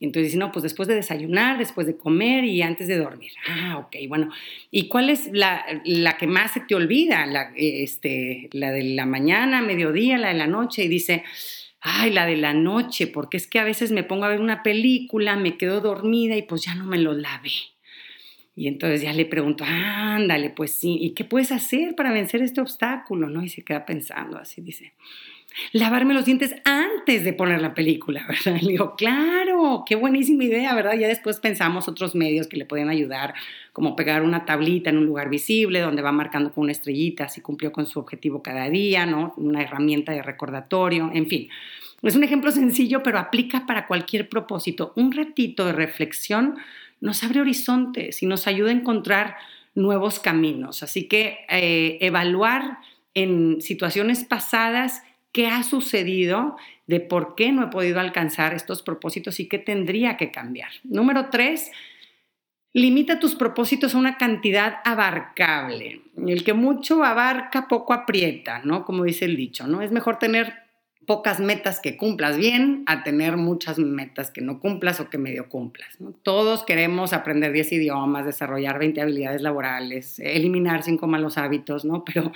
Y 0.00 0.04
entonces 0.04 0.28
dice, 0.28 0.38
no, 0.38 0.52
pues 0.52 0.62
después 0.62 0.86
de 0.86 0.94
desayunar, 0.94 1.58
después 1.58 1.86
de 1.86 1.96
comer 1.96 2.44
y 2.44 2.62
antes 2.62 2.86
de 2.86 2.98
dormir. 2.98 3.32
Ah, 3.48 3.78
ok, 3.78 3.96
bueno. 4.08 4.30
¿Y 4.70 4.86
cuál 4.86 5.10
es 5.10 5.28
la, 5.32 5.64
la 5.84 6.16
que 6.16 6.28
más 6.28 6.52
se 6.52 6.60
te 6.60 6.76
olvida? 6.76 7.26
La, 7.26 7.50
este, 7.56 8.48
la 8.52 8.70
de 8.70 8.84
la 8.84 9.06
mañana, 9.06 9.60
mediodía, 9.60 10.16
la 10.16 10.28
de 10.28 10.34
la 10.34 10.46
noche. 10.46 10.84
Y 10.84 10.88
dice, 10.88 11.24
ay, 11.80 12.12
la 12.12 12.26
de 12.26 12.36
la 12.36 12.54
noche, 12.54 13.06
porque 13.06 13.36
es 13.36 13.46
que 13.46 13.58
a 13.58 13.64
veces 13.64 13.92
me 13.92 14.04
pongo 14.04 14.24
a 14.24 14.28
ver 14.28 14.40
una 14.40 14.62
película, 14.62 15.36
me 15.36 15.56
quedo 15.56 15.80
dormida 15.80 16.36
y 16.36 16.42
pues 16.42 16.64
ya 16.64 16.74
no 16.74 16.84
me 16.84 16.98
lo 16.98 17.12
lavé. 17.12 17.52
Y 18.56 18.66
entonces 18.66 19.02
ya 19.02 19.12
le 19.12 19.24
pregunto, 19.24 19.64
ándale, 19.64 20.50
pues 20.50 20.72
sí, 20.72 20.98
¿y 21.00 21.10
qué 21.10 21.24
puedes 21.24 21.52
hacer 21.52 21.94
para 21.94 22.10
vencer 22.10 22.42
este 22.42 22.60
obstáculo? 22.60 23.28
¿No? 23.28 23.44
Y 23.44 23.48
se 23.48 23.62
queda 23.62 23.86
pensando 23.86 24.36
así, 24.36 24.60
dice, 24.60 24.94
lavarme 25.72 26.14
los 26.14 26.24
dientes 26.24 26.54
antes 26.64 27.24
de 27.24 27.32
poner 27.32 27.60
la 27.60 27.74
película, 27.74 28.24
¿verdad? 28.28 28.60
Y 28.60 28.64
le 28.64 28.72
digo, 28.72 28.94
claro, 28.96 29.84
qué 29.86 29.96
buenísima 29.96 30.44
idea, 30.44 30.74
¿verdad? 30.74 30.94
Ya 30.94 31.08
después 31.08 31.40
pensamos 31.40 31.88
otros 31.88 32.14
medios 32.14 32.46
que 32.46 32.56
le 32.56 32.64
pueden 32.64 32.88
ayudar, 32.88 33.34
como 33.72 33.96
pegar 33.96 34.22
una 34.22 34.44
tablita 34.44 34.90
en 34.90 34.98
un 34.98 35.06
lugar 35.06 35.28
visible 35.28 35.80
donde 35.80 36.02
va 36.02 36.12
marcando 36.12 36.52
con 36.52 36.64
una 36.64 36.72
estrellita 36.72 37.28
si 37.28 37.40
cumplió 37.40 37.72
con 37.72 37.86
su 37.86 37.98
objetivo 37.98 38.42
cada 38.42 38.68
día, 38.68 39.06
¿no? 39.06 39.34
Una 39.36 39.62
herramienta 39.62 40.12
de 40.12 40.22
recordatorio, 40.22 41.10
en 41.12 41.28
fin. 41.28 41.48
Es 42.02 42.14
un 42.14 42.22
ejemplo 42.22 42.52
sencillo, 42.52 43.02
pero 43.02 43.18
aplica 43.18 43.66
para 43.66 43.86
cualquier 43.86 44.28
propósito. 44.28 44.92
Un 44.94 45.12
ratito 45.12 45.66
de 45.66 45.72
reflexión 45.72 46.56
nos 47.00 47.24
abre 47.24 47.40
horizontes 47.40 48.22
y 48.22 48.26
nos 48.26 48.46
ayuda 48.46 48.70
a 48.70 48.74
encontrar 48.74 49.36
nuevos 49.74 50.20
caminos. 50.20 50.82
Así 50.82 51.08
que 51.08 51.38
eh, 51.48 51.98
evaluar 52.00 52.78
en 53.14 53.60
situaciones 53.60 54.24
pasadas 54.24 55.02
qué 55.38 55.46
ha 55.46 55.62
sucedido, 55.62 56.56
de 56.88 56.98
por 56.98 57.36
qué 57.36 57.52
no 57.52 57.62
he 57.62 57.68
podido 57.68 58.00
alcanzar 58.00 58.54
estos 58.54 58.82
propósitos 58.82 59.38
y 59.38 59.46
qué 59.46 59.60
tendría 59.60 60.16
que 60.16 60.32
cambiar. 60.32 60.70
Número 60.82 61.28
tres, 61.30 61.70
limita 62.72 63.20
tus 63.20 63.36
propósitos 63.36 63.94
a 63.94 63.98
una 63.98 64.18
cantidad 64.18 64.78
abarcable. 64.84 66.00
El 66.26 66.42
que 66.42 66.54
mucho 66.54 67.04
abarca, 67.04 67.68
poco 67.68 67.92
aprieta, 67.92 68.62
¿no? 68.64 68.84
Como 68.84 69.04
dice 69.04 69.26
el 69.26 69.36
dicho, 69.36 69.68
¿no? 69.68 69.80
Es 69.80 69.92
mejor 69.92 70.18
tener 70.18 70.54
pocas 71.06 71.38
metas 71.38 71.78
que 71.78 71.96
cumplas 71.96 72.36
bien 72.36 72.82
a 72.86 73.04
tener 73.04 73.36
muchas 73.36 73.78
metas 73.78 74.32
que 74.32 74.40
no 74.40 74.58
cumplas 74.58 74.98
o 74.98 75.08
que 75.08 75.18
medio 75.18 75.48
cumplas. 75.48 75.96
Todos 76.24 76.64
queremos 76.64 77.12
aprender 77.12 77.52
10 77.52 77.74
idiomas, 77.74 78.26
desarrollar 78.26 78.80
20 78.80 79.00
habilidades 79.02 79.40
laborales, 79.40 80.18
eliminar 80.18 80.82
5 80.82 81.06
malos 81.06 81.38
hábitos, 81.38 81.84
¿no? 81.84 82.02
Pero 82.04 82.32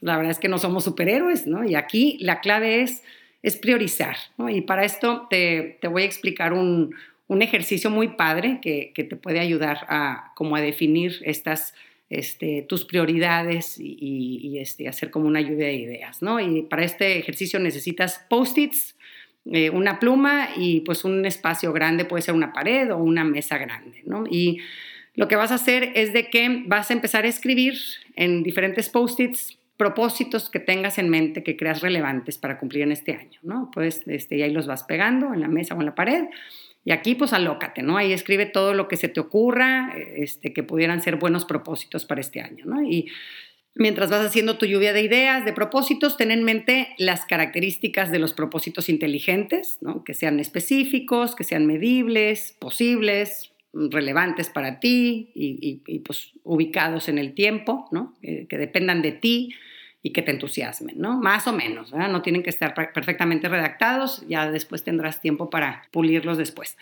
la 0.00 0.16
verdad 0.16 0.32
es 0.32 0.38
que 0.38 0.48
no 0.48 0.58
somos 0.58 0.84
superhéroes, 0.84 1.46
¿no? 1.46 1.64
Y 1.64 1.74
aquí 1.74 2.18
la 2.20 2.40
clave 2.40 2.82
es, 2.82 3.02
es 3.42 3.56
priorizar, 3.56 4.16
¿no? 4.36 4.48
Y 4.48 4.60
para 4.60 4.84
esto 4.84 5.26
te, 5.30 5.78
te 5.80 5.88
voy 5.88 6.02
a 6.02 6.06
explicar 6.06 6.52
un, 6.52 6.94
un 7.26 7.42
ejercicio 7.42 7.90
muy 7.90 8.08
padre 8.08 8.58
que, 8.62 8.92
que, 8.94 9.04
te 9.04 9.16
puede 9.16 9.40
ayudar 9.40 9.86
a, 9.88 10.32
como 10.34 10.56
a 10.56 10.60
definir 10.60 11.16
estas 11.24 11.74
este, 12.10 12.64
tus 12.66 12.86
prioridades 12.86 13.76
y, 13.78 14.58
este, 14.58 14.88
hacer 14.88 15.10
como 15.10 15.26
una 15.26 15.42
lluvia 15.42 15.66
de 15.66 15.74
ideas, 15.74 16.22
¿no? 16.22 16.40
Y 16.40 16.62
para 16.62 16.84
este 16.84 17.18
ejercicio 17.18 17.60
necesitas 17.60 18.24
post-its, 18.30 18.96
eh, 19.44 19.70
una 19.70 19.98
pluma 19.98 20.48
y 20.56 20.80
pues 20.80 21.04
un 21.04 21.26
espacio 21.26 21.72
grande, 21.72 22.04
puede 22.04 22.22
ser 22.22 22.34
una 22.34 22.52
pared 22.52 22.90
o 22.92 22.96
una 22.96 23.24
mesa 23.24 23.58
grande, 23.58 24.02
¿no? 24.06 24.24
Y 24.28 24.58
lo 25.14 25.28
que 25.28 25.36
vas 25.36 25.52
a 25.52 25.56
hacer 25.56 25.92
es 25.94 26.12
de 26.12 26.30
que 26.30 26.62
vas 26.66 26.90
a 26.90 26.94
empezar 26.94 27.24
a 27.24 27.28
escribir 27.28 27.74
en 28.16 28.42
diferentes 28.42 28.88
post-its 28.88 29.57
propósitos 29.78 30.50
que 30.50 30.60
tengas 30.60 30.98
en 30.98 31.08
mente 31.08 31.42
que 31.42 31.56
creas 31.56 31.80
relevantes 31.80 32.36
para 32.36 32.58
cumplir 32.58 32.82
en 32.82 32.92
este 32.92 33.12
año, 33.14 33.38
¿no? 33.42 33.70
Pues 33.72 34.02
este, 34.06 34.36
y 34.36 34.42
ahí 34.42 34.52
los 34.52 34.66
vas 34.66 34.82
pegando 34.82 35.32
en 35.32 35.40
la 35.40 35.48
mesa 35.48 35.74
o 35.74 35.80
en 35.80 35.86
la 35.86 35.94
pared 35.94 36.24
y 36.84 36.90
aquí 36.90 37.14
pues 37.14 37.32
alócate, 37.32 37.82
¿no? 37.82 37.96
Ahí 37.96 38.12
escribe 38.12 38.46
todo 38.46 38.74
lo 38.74 38.88
que 38.88 38.96
se 38.96 39.08
te 39.08 39.20
ocurra, 39.20 39.94
este, 40.16 40.52
que 40.52 40.62
pudieran 40.62 41.02
ser 41.02 41.16
buenos 41.16 41.44
propósitos 41.44 42.04
para 42.04 42.20
este 42.20 42.40
año, 42.40 42.64
¿no? 42.66 42.82
Y 42.82 43.08
mientras 43.74 44.10
vas 44.10 44.26
haciendo 44.26 44.58
tu 44.58 44.66
lluvia 44.66 44.92
de 44.92 45.02
ideas, 45.02 45.44
de 45.44 45.52
propósitos, 45.52 46.16
ten 46.16 46.30
en 46.30 46.44
mente 46.44 46.88
las 46.98 47.24
características 47.24 48.10
de 48.10 48.18
los 48.18 48.32
propósitos 48.32 48.88
inteligentes, 48.88 49.78
¿no? 49.80 50.02
Que 50.02 50.14
sean 50.14 50.40
específicos, 50.40 51.36
que 51.36 51.44
sean 51.44 51.66
medibles, 51.66 52.56
posibles, 52.58 53.52
relevantes 53.74 54.48
para 54.48 54.80
ti 54.80 55.30
y, 55.34 55.98
pues 56.00 56.32
ubicados 56.42 57.08
en 57.08 57.18
el 57.18 57.34
tiempo, 57.34 57.86
¿no? 57.92 58.16
Eh, 58.22 58.46
que 58.48 58.56
dependan 58.58 59.02
de 59.02 59.12
ti 59.12 59.54
y 60.02 60.12
que 60.12 60.22
te 60.22 60.30
entusiasmen, 60.30 60.98
¿no? 60.98 61.18
Más 61.18 61.46
o 61.46 61.52
menos, 61.52 61.90
¿verdad? 61.90 62.08
No 62.08 62.22
tienen 62.22 62.42
que 62.42 62.50
estar 62.50 62.74
perfectamente 62.74 63.48
redactados, 63.48 64.24
ya 64.28 64.50
después 64.50 64.84
tendrás 64.84 65.20
tiempo 65.20 65.50
para 65.50 65.82
pulirlos 65.90 66.38
después. 66.38 66.76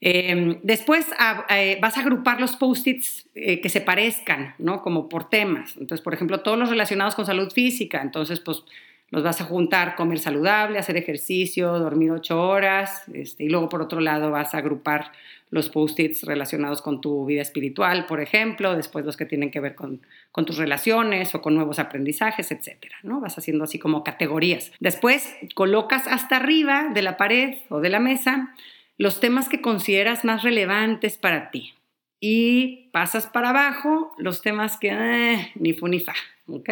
Em, 0.00 0.58
después 0.62 1.06
eh, 1.50 1.78
vas 1.80 1.96
a 1.96 2.00
agrupar 2.00 2.40
los 2.40 2.56
post-its 2.56 3.26
eh, 3.34 3.60
que 3.60 3.68
se 3.68 3.80
parezcan, 3.80 4.54
¿no? 4.58 4.82
Como 4.82 5.08
por 5.08 5.30
temas. 5.30 5.76
Entonces, 5.76 6.02
por 6.02 6.14
ejemplo, 6.14 6.40
todos 6.40 6.58
los 6.58 6.68
relacionados 6.68 7.14
con 7.14 7.26
salud 7.26 7.50
física, 7.50 8.02
entonces, 8.02 8.40
pues 8.40 8.64
los 9.10 9.22
vas 9.22 9.40
a 9.40 9.44
juntar, 9.44 9.94
comer 9.94 10.18
saludable, 10.18 10.78
hacer 10.78 10.96
ejercicio, 10.96 11.78
dormir 11.78 12.10
ocho 12.10 12.42
horas, 12.42 13.04
este, 13.12 13.44
y 13.44 13.48
luego 13.48 13.68
por 13.68 13.80
otro 13.80 14.00
lado 14.00 14.30
vas 14.30 14.54
a 14.54 14.58
agrupar 14.58 15.12
los 15.54 15.68
post-its 15.68 16.24
relacionados 16.24 16.82
con 16.82 17.00
tu 17.00 17.24
vida 17.26 17.40
espiritual, 17.40 18.06
por 18.06 18.20
ejemplo, 18.20 18.74
después 18.74 19.04
los 19.04 19.16
que 19.16 19.24
tienen 19.24 19.52
que 19.52 19.60
ver 19.60 19.76
con, 19.76 20.00
tus 20.32 20.56
relaciones 20.56 21.32
o 21.36 21.42
con 21.42 21.54
nuevos 21.54 21.78
aprendizajes, 21.78 22.50
etcétera, 22.50 22.96
¿no? 23.04 23.20
Vas 23.20 23.38
haciendo 23.38 23.62
así 23.62 23.78
como 23.78 24.02
categorías. 24.02 24.72
Después 24.80 25.32
colocas 25.54 26.08
hasta 26.08 26.38
arriba 26.38 26.88
de 26.92 27.02
la 27.02 27.16
pared 27.16 27.58
o 27.68 27.78
de 27.78 27.88
la 27.88 28.00
mesa 28.00 28.52
los 28.98 29.20
temas 29.20 29.48
que 29.48 29.60
consideras 29.60 30.24
más 30.24 30.42
relevantes 30.42 31.18
para 31.18 31.52
ti 31.52 31.74
y 32.18 32.88
pasas 32.90 33.28
para 33.28 33.50
abajo 33.50 34.12
los 34.18 34.42
temas 34.42 34.76
que 34.76 34.88
eh, 34.90 35.52
ni 35.54 35.72
fu 35.72 35.86
ni 35.86 36.00
fa, 36.00 36.14
¿ok? 36.48 36.68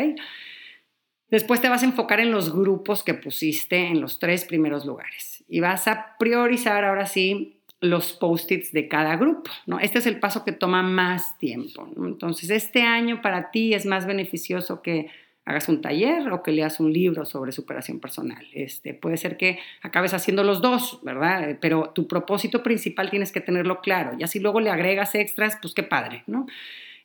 Después 1.31 1.61
te 1.61 1.69
vas 1.69 1.85
a 1.85 1.87
enfocar 1.87 2.19
en 2.19 2.33
los 2.33 2.53
grupos 2.53 3.05
que 3.05 3.15
pusiste 3.15 3.77
en 3.87 4.01
los 4.01 4.19
tres 4.19 4.45
primeros 4.45 4.85
lugares 4.85 5.45
y 5.49 5.61
vas 5.61 5.87
a 5.87 6.17
priorizar 6.19 6.85
ahora 6.85 7.07
sí 7.07 7.62
los 7.83 8.13
post-its 8.13 8.73
de 8.73 8.87
cada 8.87 9.17
grupo, 9.17 9.51
¿no? 9.67 9.81
Este 9.81 9.99
es 9.99 10.07
el 10.07 10.21
paso 10.21 10.45
que 10.45 10.53
toma 10.53 10.83
más 10.83 11.37
tiempo, 11.39 11.93
Entonces, 11.97 12.49
este 12.51 12.83
año 12.83 13.21
para 13.21 13.51
ti 13.51 13.75
es 13.75 13.87
más 13.87 14.07
beneficioso 14.07 14.83
que 14.83 15.09
hagas 15.45 15.69
un 15.69 15.83
taller 15.83 16.31
o 16.31 16.45
que 16.45 16.53
leas 16.53 16.79
un 16.79 16.93
libro 16.93 17.25
sobre 17.27 17.51
superación 17.51 17.99
personal. 17.99 18.47
Este, 18.55 18.95
puede 18.95 19.17
ser 19.17 19.37
que 19.37 19.59
acabes 19.83 20.15
haciendo 20.15 20.45
los 20.45 20.63
dos, 20.63 21.01
¿verdad? 21.03 21.59
Pero 21.61 21.91
tu 21.93 22.07
propósito 22.07 22.63
principal 22.63 23.11
tienes 23.11 23.33
que 23.33 23.41
tenerlo 23.41 23.81
claro. 23.81 24.17
Y 24.17 24.23
así 24.23 24.39
luego 24.39 24.61
le 24.61 24.71
agregas 24.71 25.17
extras, 25.17 25.59
pues 25.61 25.75
qué 25.75 25.83
padre, 25.83 26.23
¿no? 26.29 26.47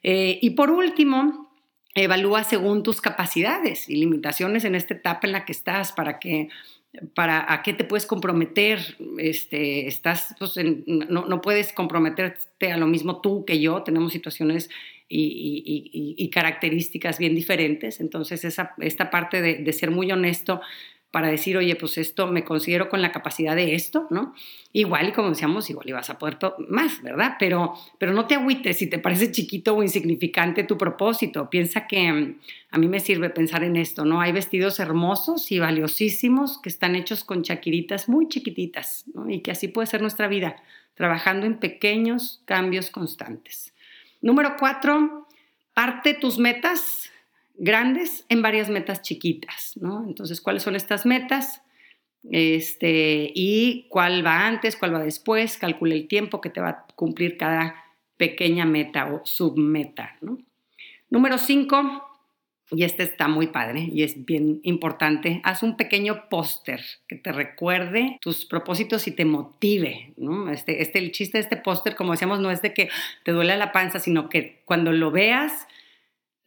Eh, 0.03 0.37
y 0.43 0.51
por 0.51 0.69
último, 0.69 1.49
evalúa 1.95 2.43
según 2.43 2.83
tus 2.83 3.01
capacidades 3.01 3.89
y 3.89 3.95
limitaciones 3.95 4.63
en 4.63 4.75
esta 4.75 4.93
etapa 4.93 5.25
en 5.25 5.33
la 5.33 5.43
que 5.43 5.53
estás 5.53 5.91
para 5.91 6.19
que 6.19 6.49
para 7.13 7.51
a 7.51 7.61
qué 7.63 7.73
te 7.73 7.83
puedes 7.83 8.05
comprometer, 8.05 8.79
este, 9.17 9.87
estás, 9.87 10.35
pues, 10.39 10.55
no, 10.85 11.25
no, 11.25 11.41
puedes 11.41 11.73
comprometerte 11.73 12.71
a 12.71 12.77
lo 12.77 12.87
mismo 12.87 13.21
tú 13.21 13.45
que 13.45 13.59
yo, 13.59 13.83
tenemos 13.83 14.13
situaciones 14.13 14.69
y, 15.09 16.15
y, 16.17 16.29
características 16.29 17.17
bien 17.17 17.33
diferentes, 17.33 18.01
entonces 18.01 18.43
esa, 18.43 18.73
esta 18.79 19.09
parte 19.09 19.41
de, 19.41 19.55
de, 19.55 19.73
ser 19.73 19.89
muy 19.89 20.11
honesto 20.11 20.59
para 21.11 21.29
decir, 21.29 21.55
oye, 21.57 21.75
pues 21.75 21.97
esto 21.97 22.27
me 22.27 22.43
considero 22.43 22.89
con 22.89 23.01
la 23.01 23.11
capacidad 23.11 23.55
de 23.55 23.75
esto, 23.75 24.07
¿no? 24.09 24.33
Igual 24.73 25.09
y 25.09 25.11
como 25.13 25.29
decíamos, 25.29 25.69
igual 25.69 25.87
ibas 25.87 26.09
a 26.09 26.19
poder 26.19 26.37
más, 26.67 27.01
¿verdad? 27.01 27.35
Pero, 27.39 27.73
pero 27.97 28.13
no 28.13 28.27
te 28.27 28.35
agüites 28.35 28.77
si 28.77 28.87
te 28.87 28.99
parece 28.99 29.31
chiquito 29.31 29.75
o 29.75 29.83
insignificante 29.83 30.63
tu 30.63 30.77
propósito. 30.77 31.49
Piensa 31.49 31.87
que 31.87 32.11
mm, 32.11 32.39
a 32.71 32.77
mí 32.77 32.87
me 32.89 32.99
sirve 32.99 33.29
pensar 33.29 33.63
en 33.63 33.77
esto, 33.77 34.03
¿no? 34.03 34.19
Hay 34.19 34.33
vestidos 34.33 34.79
hermosos 34.79 35.51
y 35.51 35.59
valiosísimos 35.59 36.59
que 36.61 36.69
están 36.69 36.95
hechos 36.95 37.23
con 37.23 37.41
chaquiritas 37.41 38.09
muy 38.09 38.27
chiquititas, 38.27 39.05
¿no? 39.13 39.29
Y 39.29 39.39
que 39.39 39.51
así 39.51 39.69
puede 39.69 39.87
ser 39.87 40.01
nuestra 40.01 40.27
vida, 40.27 40.57
trabajando 40.93 41.45
en 41.45 41.57
pequeños 41.57 42.41
cambios 42.45 42.91
constantes. 42.91 43.73
Número 44.21 44.55
cuatro, 44.59 45.25
parte 45.73 46.15
tus 46.15 46.37
metas 46.37 47.11
grandes 47.57 48.25
en 48.29 48.41
varias 48.41 48.69
metas 48.69 49.01
chiquitas, 49.01 49.73
¿no? 49.77 50.05
Entonces, 50.07 50.41
¿cuáles 50.41 50.63
son 50.63 50.75
estas 50.75 51.05
metas? 51.05 51.61
Este, 52.29 53.31
y 53.33 53.87
cuál 53.89 54.25
va 54.25 54.47
antes, 54.47 54.75
cuál 54.75 54.93
va 54.93 54.99
después, 54.99 55.57
calcule 55.57 55.95
el 55.95 56.07
tiempo 56.07 56.41
que 56.41 56.49
te 56.49 56.61
va 56.61 56.69
a 56.69 56.85
cumplir 56.95 57.37
cada 57.37 57.75
pequeña 58.17 58.65
meta 58.65 59.13
o 59.13 59.21
submeta, 59.25 60.17
¿no? 60.21 60.37
Número 61.09 61.37
cinco, 61.37 62.03
y 62.71 62.83
este 62.83 63.03
está 63.03 63.29
muy 63.29 63.47
padre 63.47 63.87
y 63.91 64.03
es 64.03 64.25
bien 64.25 64.59
importante, 64.63 65.39
haz 65.45 65.63
un 65.63 65.77
pequeño 65.77 66.27
póster 66.29 66.81
que 67.07 67.15
te 67.15 67.31
recuerde 67.31 68.17
tus 68.21 68.43
propósitos 68.45 69.07
y 69.07 69.11
te 69.11 69.23
motive, 69.23 70.13
¿no? 70.17 70.51
Este, 70.51 70.81
este, 70.81 70.99
el 70.99 71.13
chiste 71.13 71.37
de 71.37 71.43
este 71.43 71.57
póster, 71.57 71.95
como 71.95 72.11
decíamos, 72.11 72.39
no 72.39 72.51
es 72.51 72.61
de 72.61 72.73
que 72.73 72.89
te 73.23 73.31
duele 73.31 73.55
la 73.55 73.71
panza, 73.71 73.99
sino 73.99 74.27
que 74.27 74.61
cuando 74.65 74.91
lo 74.91 75.11
veas 75.11 75.67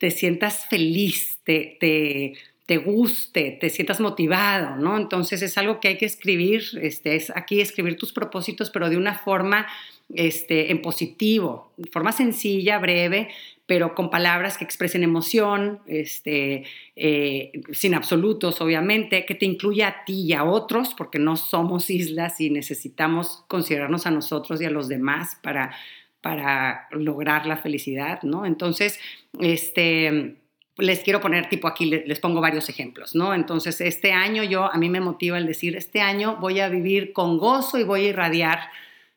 te 0.01 0.11
sientas 0.11 0.67
feliz, 0.67 1.41
te, 1.45 1.77
te, 1.79 2.33
te 2.65 2.79
guste, 2.79 3.59
te 3.61 3.69
sientas 3.69 4.01
motivado, 4.01 4.77
¿no? 4.77 4.97
Entonces 4.97 5.43
es 5.43 5.59
algo 5.59 5.79
que 5.79 5.89
hay 5.89 5.99
que 5.99 6.07
escribir, 6.07 6.63
este, 6.81 7.17
es 7.17 7.31
aquí 7.37 7.61
escribir 7.61 7.99
tus 7.99 8.11
propósitos, 8.11 8.71
pero 8.71 8.89
de 8.89 8.97
una 8.97 9.19
forma 9.19 9.67
este, 10.15 10.73
en 10.73 10.81
positivo, 10.81 11.71
forma 11.93 12.13
sencilla, 12.13 12.79
breve, 12.79 13.29
pero 13.67 13.95
con 13.95 14.09
palabras 14.09 14.57
que 14.57 14.65
expresen 14.65 15.03
emoción, 15.03 15.81
este, 15.87 16.65
eh, 16.97 17.53
sin 17.73 17.95
absolutos, 17.95 18.63
obviamente, 18.63 19.27
que 19.27 19.35
te 19.35 19.45
incluya 19.45 19.89
a 19.89 20.05
ti 20.07 20.23
y 20.23 20.33
a 20.33 20.45
otros, 20.45 20.95
porque 20.97 21.19
no 21.19 21.37
somos 21.37 21.91
islas 21.91 22.41
y 22.41 22.49
necesitamos 22.49 23.45
considerarnos 23.49 24.07
a 24.07 24.11
nosotros 24.11 24.63
y 24.63 24.65
a 24.65 24.71
los 24.71 24.89
demás 24.89 25.37
para, 25.43 25.77
para 26.21 26.89
lograr 26.91 27.47
la 27.47 27.57
felicidad, 27.57 28.23
¿no? 28.23 28.45
Entonces, 28.45 29.01
este, 29.39 30.37
les 30.77 31.01
quiero 31.01 31.21
poner 31.21 31.49
tipo 31.49 31.69
aquí, 31.69 31.87
les 31.87 32.21
pongo 32.21 32.41
varios 32.41 32.69
ejemplos, 32.69 33.15
¿no? 33.15 33.35
Entonces, 33.35 33.81
este 33.81 34.13
año 34.13 34.43
yo, 34.43 34.73
a 34.73 34.77
mí 34.79 34.89
me 34.89 35.01
motiva 35.01 35.39
el 35.39 35.47
decir, 35.47 35.77
este 35.77 36.01
año 36.01 36.37
voy 36.41 36.61
a 36.61 36.69
vivir 36.69 37.13
con 37.13 37.39
gozo 37.39 37.79
y 37.79 37.85
voy 37.85 38.07
a 38.07 38.09
irradiar 38.09 38.61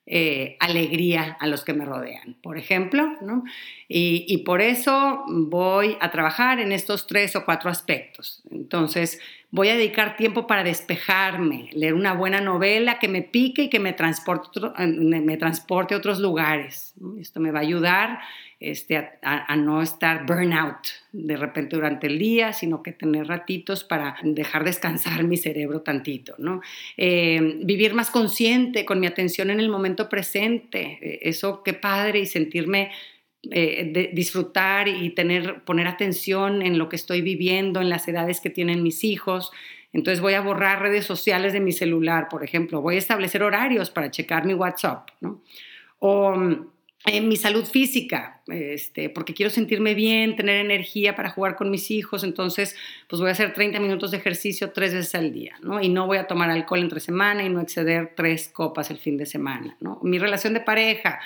eh, 0.06 0.58
alegría 0.60 1.38
a 1.40 1.48
los 1.48 1.64
que 1.64 1.74
me 1.74 1.86
rodean, 1.86 2.36
por 2.42 2.58
ejemplo, 2.58 3.18
¿no? 3.22 3.46
Y, 3.88 4.26
y, 4.28 4.40
por 4.40 4.62
eso 4.62 5.24
voy 5.30 5.96
a 6.02 6.12
trabajar 6.12 6.60
en 6.60 6.74
estos 6.74 7.08
tres 7.08 7.38
o 7.38 7.46
cuatro 7.46 7.70
aspectos. 7.70 8.44
Entonces, 8.52 9.22
voy 9.54 9.70
a 9.70 9.76
dedicar 9.76 10.18
tiempo 10.18 10.48
para 10.48 10.64
despejarme, 10.64 11.70
leer 11.74 11.94
una 11.94 12.16
buena 12.16 12.42
novela 12.42 12.98
que 12.98 13.08
me 13.08 13.22
pique 13.22 13.66
y 13.66 13.70
que 13.70 13.80
me 13.80 13.94
transporte, 13.94 14.60
me 14.88 15.38
transporte 15.38 15.94
a 15.94 15.98
otros 15.98 16.20
lugares. 16.20 16.96
Esto 17.20 17.40
me 17.40 17.52
va 17.52 17.60
a 17.60 17.62
ayudar 17.62 18.20
este, 18.60 19.12
a, 19.22 19.56
no 19.56 19.84
estar 19.84 20.26
burnout 20.26 20.88
de 21.12 21.38
repente 21.38 21.76
durante 21.76 22.08
el 22.08 22.18
día, 22.18 22.52
sino 22.52 22.82
que 22.82 22.94
tener 22.94 23.28
ratitos 23.28 23.84
para 23.84 24.16
dejar 24.24 24.64
descansar 24.64 25.24
mi 25.24 25.38
cerebro 25.38 25.82
tantito, 25.82 26.34
¿no? 26.40 26.62
Eh, 26.98 27.60
vivir 27.64 27.94
más 27.94 28.10
consciente 28.10 28.86
con 28.86 29.00
mi 29.00 29.06
atención 29.06 29.52
en 29.52 29.60
el 29.60 29.70
momento 29.70 30.10
presente, 30.10 30.98
eh, 31.00 31.20
eso 31.22 31.62
qué 31.62 31.74
padre 31.74 32.22
y 32.22 32.26
sentirme 32.26 32.90
eh, 33.52 34.12
disfrutar 34.14 34.88
y 34.88 35.10
tener, 35.10 35.64
poner 35.64 35.88
atención 35.88 36.62
en 36.62 36.78
lo 36.78 36.88
que 36.88 36.96
estoy 36.96 37.22
viviendo, 37.22 37.82
en 37.82 37.90
las 37.90 38.08
edades 38.08 38.40
que 38.40 38.50
tienen 38.50 38.84
mis 38.84 39.04
hijos. 39.04 39.52
Entonces 39.92 40.22
voy 40.22 40.34
a 40.34 40.42
borrar 40.42 40.82
redes 40.82 41.06
sociales 41.06 41.54
de 41.54 41.60
mi 41.60 41.72
celular, 41.72 42.28
por 42.30 42.44
ejemplo. 42.44 42.82
Voy 42.82 42.96
a 42.96 43.00
establecer 43.00 43.44
horarios 43.44 43.90
para 43.90 44.12
checar 44.12 44.46
mi 44.46 44.54
WhatsApp, 44.54 45.10
¿no? 45.22 45.42
O 46.00 46.34
en 47.06 47.28
mi 47.28 47.36
salud 47.36 47.66
física, 47.66 48.42
este, 48.48 49.10
porque 49.10 49.34
quiero 49.34 49.50
sentirme 49.50 49.94
bien, 49.94 50.38
tener 50.38 50.64
energía 50.64 51.16
para 51.16 51.30
jugar 51.30 51.58
con 51.58 51.70
mis 51.70 51.92
hijos, 51.92 52.24
entonces 52.24 52.78
pues 53.10 53.20
voy 53.20 53.28
a 53.28 53.34
hacer 53.34 53.54
30 53.54 53.80
minutos 53.82 54.12
de 54.12 54.18
ejercicio 54.18 54.72
tres 54.72 54.94
veces 54.94 55.14
al 55.16 55.34
día, 55.34 55.56
¿no? 55.62 55.82
Y 55.82 55.90
no 55.90 56.08
voy 56.08 56.18
a 56.18 56.28
tomar 56.28 56.50
alcohol 56.50 56.80
entre 56.80 57.02
semana 57.02 57.44
y 57.44 57.50
no 57.50 57.60
exceder 57.60 58.14
tres 58.16 58.48
copas 58.48 58.90
el 58.90 59.00
fin 59.00 59.18
de 59.18 59.26
semana, 59.26 59.76
¿no? 59.82 60.00
Mi 60.02 60.18
relación 60.18 60.54
de 60.54 60.62
pareja, 60.62 61.20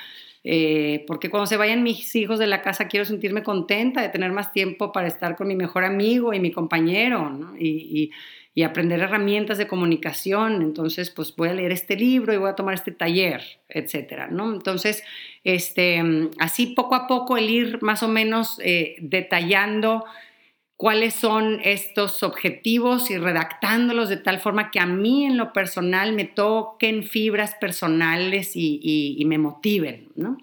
eh, 0.49 1.03
porque 1.07 1.29
cuando 1.29 1.45
se 1.45 1.57
vayan 1.57 1.83
mis 1.83 2.15
hijos 2.15 2.39
de 2.39 2.47
la 2.47 2.61
casa 2.61 2.87
quiero 2.87 3.03
sentirme 3.03 3.43
contenta 3.43 4.01
de 4.01 4.07
tener 4.07 4.31
más 4.31 4.53
tiempo 4.53 4.93
para 4.93 5.09
estar 5.09 5.35
con 5.35 5.45
mi 5.49 5.55
mejor 5.55 5.83
amigo 5.83 6.33
y 6.33 6.39
mi 6.39 6.51
compañero, 6.51 7.53
y, 7.59 8.11
aprender 8.65 9.01
herramientas 9.01 9.57
de 9.57 9.67
comunicación. 9.67 10.61
Entonces, 10.61 11.11
pues 11.11 11.35
voy 11.35 11.49
a 11.49 11.53
leer 11.53 11.71
este 11.73 11.95
libro 11.95 12.33
y 12.33 12.37
voy 12.37 12.49
a 12.49 12.55
tomar 12.55 12.73
este 12.73 12.91
taller, 12.91 13.43
etcétera, 13.67 14.29
¿no? 14.31 14.51
Entonces, 14.51 15.03
este, 15.43 16.01
así 16.39 16.67
poco 16.67 16.95
a 16.95 17.07
poco 17.07 17.37
el 17.37 17.49
ir 17.49 17.83
más 17.83 18.01
o 18.01 18.07
menos 18.07 18.57
eh, 18.63 18.95
detallando 18.99 20.05
cuáles 20.77 21.15
son 21.15 21.59
estos 21.63 22.21
objetivos 22.21 23.09
y 23.09 23.17
redactándolos 23.17 24.09
de 24.09 24.17
tal 24.17 24.39
forma 24.39 24.69
que 24.69 24.79
a 24.79 24.85
mí 24.85 25.25
en 25.25 25.35
lo 25.35 25.51
personal 25.51 26.13
me 26.13 26.25
toquen 26.25 27.03
fibras 27.03 27.55
personales 27.55 28.51
y, 28.53 29.21
me 29.25 29.39
motiven, 29.39 30.07
¿no? 30.15 30.37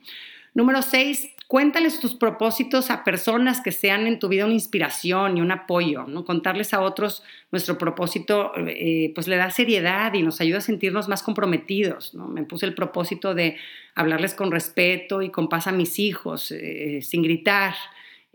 Número 0.53 0.83
seis, 0.83 1.31
Cuéntales 1.47 2.01
tus 2.01 2.15
propósitos 2.15 2.91
a 2.91 3.05
personas 3.05 3.61
que 3.61 3.71
sean 3.71 4.07
en 4.07 4.19
tu 4.19 4.29
vida 4.29 4.47
una 4.47 4.55
inspiración 4.55 5.37
y 5.37 5.43
un 5.43 5.53
apoyo, 5.53 6.05
¿no? 6.05 6.25
Contarles 6.25 6.73
a 6.73 6.81
otros 6.81 7.23
nuestro 7.53 7.77
propósito, 7.77 8.53
eh, 8.57 9.13
pues 9.15 9.29
le 9.29 9.37
da 9.37 9.51
seriedad 9.51 10.15
y 10.15 10.23
nos 10.23 10.41
ayuda 10.41 10.59
a 10.59 10.63
sentirnos 10.63 11.07
más 11.07 11.23
comprometidos, 11.23 12.15
¿no? 12.15 12.29
Me 12.29 12.45
puse 12.45 12.65
el 12.65 12.75
propósito 12.75 13.35
de 13.35 13.57
hablarles 13.95 14.35
con 14.35 14.51
respeto 14.51 15.21
y 15.21 15.29
con 15.29 15.49
a 15.53 15.71
mis 15.73 15.99
hijos, 15.99 16.51
eh, 16.51 17.01
sin 17.03 17.23
gritar, 17.23 17.75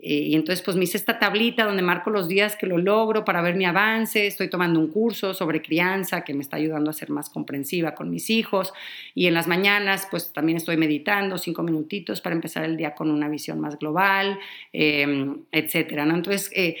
y 0.02 0.34
entonces 0.34 0.64
pues 0.64 0.78
me 0.78 0.84
hice 0.84 0.96
esta 0.96 1.18
tablita 1.18 1.64
donde 1.64 1.82
marco 1.82 2.08
los 2.08 2.26
días 2.26 2.56
que 2.56 2.66
lo 2.66 2.78
logro 2.78 3.24
para 3.24 3.42
ver 3.42 3.54
mi 3.54 3.66
avance, 3.66 4.26
estoy 4.26 4.48
tomando 4.48 4.80
un 4.80 4.88
curso 4.88 5.34
sobre 5.34 5.60
crianza 5.60 6.24
que 6.24 6.32
me 6.32 6.40
está 6.40 6.56
ayudando 6.56 6.88
a 6.88 6.94
ser 6.94 7.10
más 7.10 7.28
comprensiva 7.28 7.94
con 7.94 8.08
mis 8.08 8.30
hijos 8.30 8.72
y 9.14 9.26
en 9.26 9.34
las 9.34 9.46
mañanas 9.46 10.08
pues 10.10 10.32
también 10.32 10.56
estoy 10.56 10.78
meditando 10.78 11.36
cinco 11.36 11.62
minutitos 11.62 12.22
para 12.22 12.34
empezar 12.34 12.64
el 12.64 12.78
día 12.78 12.94
con 12.94 13.10
una 13.10 13.28
visión 13.28 13.60
más 13.60 13.78
global, 13.78 14.38
em, 14.72 15.40
etcétera. 15.52 16.06
¿no? 16.06 16.14
Entonces 16.14 16.50
eh, 16.54 16.76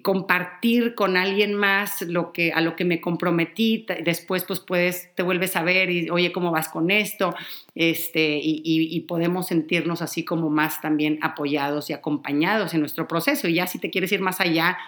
compartir 0.00 0.94
con 0.94 1.18
alguien 1.18 1.54
más 1.54 2.00
lo 2.00 2.32
que, 2.32 2.52
a 2.52 2.62
lo 2.62 2.74
que 2.74 2.86
me 2.86 3.02
comprometí, 3.02 3.84
después 4.02 4.44
pues 4.44 4.60
puedes, 4.60 5.14
te 5.14 5.22
vuelves 5.22 5.56
a 5.56 5.62
ver 5.62 5.90
y 5.90 6.08
oye, 6.08 6.32
¿cómo 6.32 6.50
vas 6.50 6.68
con 6.68 6.90
esto? 6.90 7.34
Este, 7.74 8.40
y 8.42 9.00
podemos 9.00 9.46
sentirnos 9.48 10.02
así 10.02 10.24
como 10.24 10.50
más 10.50 10.80
también 10.80 11.18
apoyados 11.22 11.90
y 11.90 11.92
acompañados 11.92 12.61
en 12.74 12.80
nuestro 12.80 13.08
proceso. 13.08 13.48
Y 13.48 13.54
ya 13.54 13.66
si 13.66 13.78
te 13.78 13.90
quieres 13.90 14.12
ir 14.12 14.20
más 14.20 14.40
allá 14.40 14.78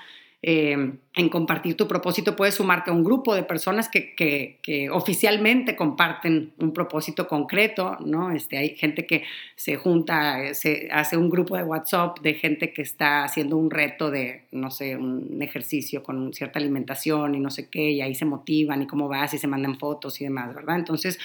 eh, 0.46 0.76
en 1.16 1.28
compartir 1.30 1.74
tu 1.74 1.88
propósito, 1.88 2.36
puedes 2.36 2.56
sumarte 2.56 2.90
a 2.90 2.92
un 2.92 3.02
grupo 3.02 3.34
de 3.34 3.44
personas 3.44 3.88
que, 3.88 4.90
oficialmente 4.92 5.74
comparten 5.74 6.52
un 6.58 6.74
propósito 6.74 7.26
concreto, 7.26 7.96
¿no? 8.04 8.30
Este, 8.30 8.58
hay 8.58 8.76
gente 8.76 9.06
que 9.06 9.22
se 9.56 9.76
junta, 9.76 10.52
se 10.52 10.88
hace 10.92 11.16
un 11.16 11.30
grupo 11.30 11.56
de 11.56 11.62
WhatsApp 11.62 12.20
de 12.20 12.34
gente 12.34 12.74
que 12.74 12.82
está 12.82 13.24
haciendo 13.24 13.56
un 13.56 13.70
reto 13.70 14.10
de, 14.10 14.42
no 14.52 14.70
sé, 14.70 14.98
un 14.98 15.40
ejercicio 15.40 16.02
con 16.02 16.34
cierta 16.34 16.58
alimentación 16.58 17.34
y 17.34 17.40
no 17.40 17.50
sé 17.50 17.70
qué, 17.70 17.92
y 17.92 18.02
ahí 18.02 18.14
se 18.14 18.26
motivan 18.26 18.82
y 18.82 18.86
cómo 18.86 19.08
vas 19.08 19.32
y 19.32 19.38
se 19.38 19.46
mandan 19.46 19.78
fotos 19.78 20.20
y 20.20 20.24
demás, 20.24 20.54
¿verdad? 20.54 20.76
Entonces, 20.76 21.18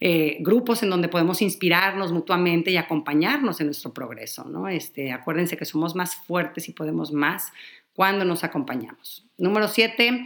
eh, 0.00 0.38
grupos 0.40 0.82
en 0.82 0.88
donde 0.88 1.08
podemos 1.08 1.42
inspirarnos 1.42 2.10
mutuamente 2.10 2.70
y 2.70 2.78
acompañarnos 2.78 3.60
en 3.60 3.66
nuestro 3.66 3.92
progreso, 3.92 4.44
¿no? 4.44 4.66
Este, 4.68 5.12
acuérdense 5.12 5.58
que 5.58 5.66
somos 5.66 5.94
más 5.94 6.16
fuertes 6.16 6.68
y 6.70 6.72
podemos 6.72 7.12
más 7.12 7.52
cuando 7.94 8.24
nos 8.24 8.44
acompañamos. 8.44 9.26
Número 9.36 9.68
siete, 9.68 10.24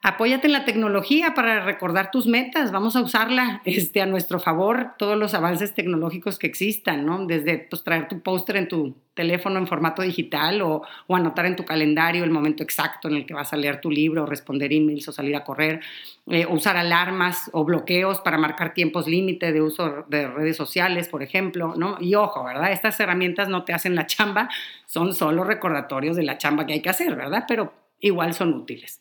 apóyate 0.00 0.46
en 0.46 0.52
la 0.52 0.64
tecnología 0.64 1.34
para 1.34 1.64
recordar 1.64 2.10
tus 2.10 2.26
metas. 2.26 2.70
Vamos 2.70 2.94
a 2.94 3.00
usarla 3.00 3.62
este, 3.64 4.00
a 4.00 4.06
nuestro 4.06 4.38
favor, 4.38 4.92
todos 4.96 5.18
los 5.18 5.34
avances 5.34 5.74
tecnológicos 5.74 6.38
que 6.38 6.46
existan, 6.46 7.04
¿no? 7.04 7.26
Desde 7.26 7.58
pues, 7.58 7.82
traer 7.82 8.06
tu 8.06 8.20
póster 8.20 8.56
en 8.56 8.68
tu 8.68 8.94
teléfono 9.14 9.58
en 9.58 9.66
formato 9.66 10.02
digital 10.02 10.62
o, 10.62 10.82
anotar 11.08 11.46
en 11.46 11.56
tu 11.56 11.64
calendario 11.64 12.22
el 12.22 12.30
momento 12.30 12.62
exacto 12.62 13.08
en 13.08 13.16
el 13.16 13.26
que 13.26 13.34
vas 13.34 13.52
a 13.52 13.56
leer 13.56 13.80
tu 13.80 13.90
libro, 13.90 14.22
o 14.22 14.26
responder 14.26 14.72
emails 14.72 15.08
o 15.08 15.12
salir 15.12 15.34
a 15.34 15.42
correr, 15.42 15.80
eh, 16.28 16.46
usar 16.46 16.76
alarmas 16.76 17.50
o 17.52 17.64
bloqueos 17.64 18.20
para 18.20 18.38
marcar 18.38 18.74
tiempos 18.74 19.08
límite 19.08 19.52
de 19.52 19.60
uso 19.60 20.06
de 20.08 20.28
redes 20.28 20.56
sociales, 20.56 21.08
por 21.08 21.24
ejemplo, 21.24 21.74
¿no? 21.76 21.96
Y 22.00 22.14
ojo, 22.14 22.44
¿verdad? 22.44 22.70
Estas 22.70 23.00
herramientas 23.00 23.48
no 23.48 23.64
te 23.64 23.72
hacen 23.72 23.96
la 23.96 24.06
chamba, 24.06 24.48
son 24.86 25.12
solo 25.12 25.42
recordatorios 25.42 26.14
de 26.14 26.22
la 26.22 26.38
chamba 26.38 26.64
que 26.64 26.74
hay 26.74 26.82
que 26.82 26.90
hacer, 26.90 27.16
¿verdad? 27.16 27.46
Pero 27.48 27.72
igual 27.98 28.34
son 28.34 28.54
útiles. 28.54 29.00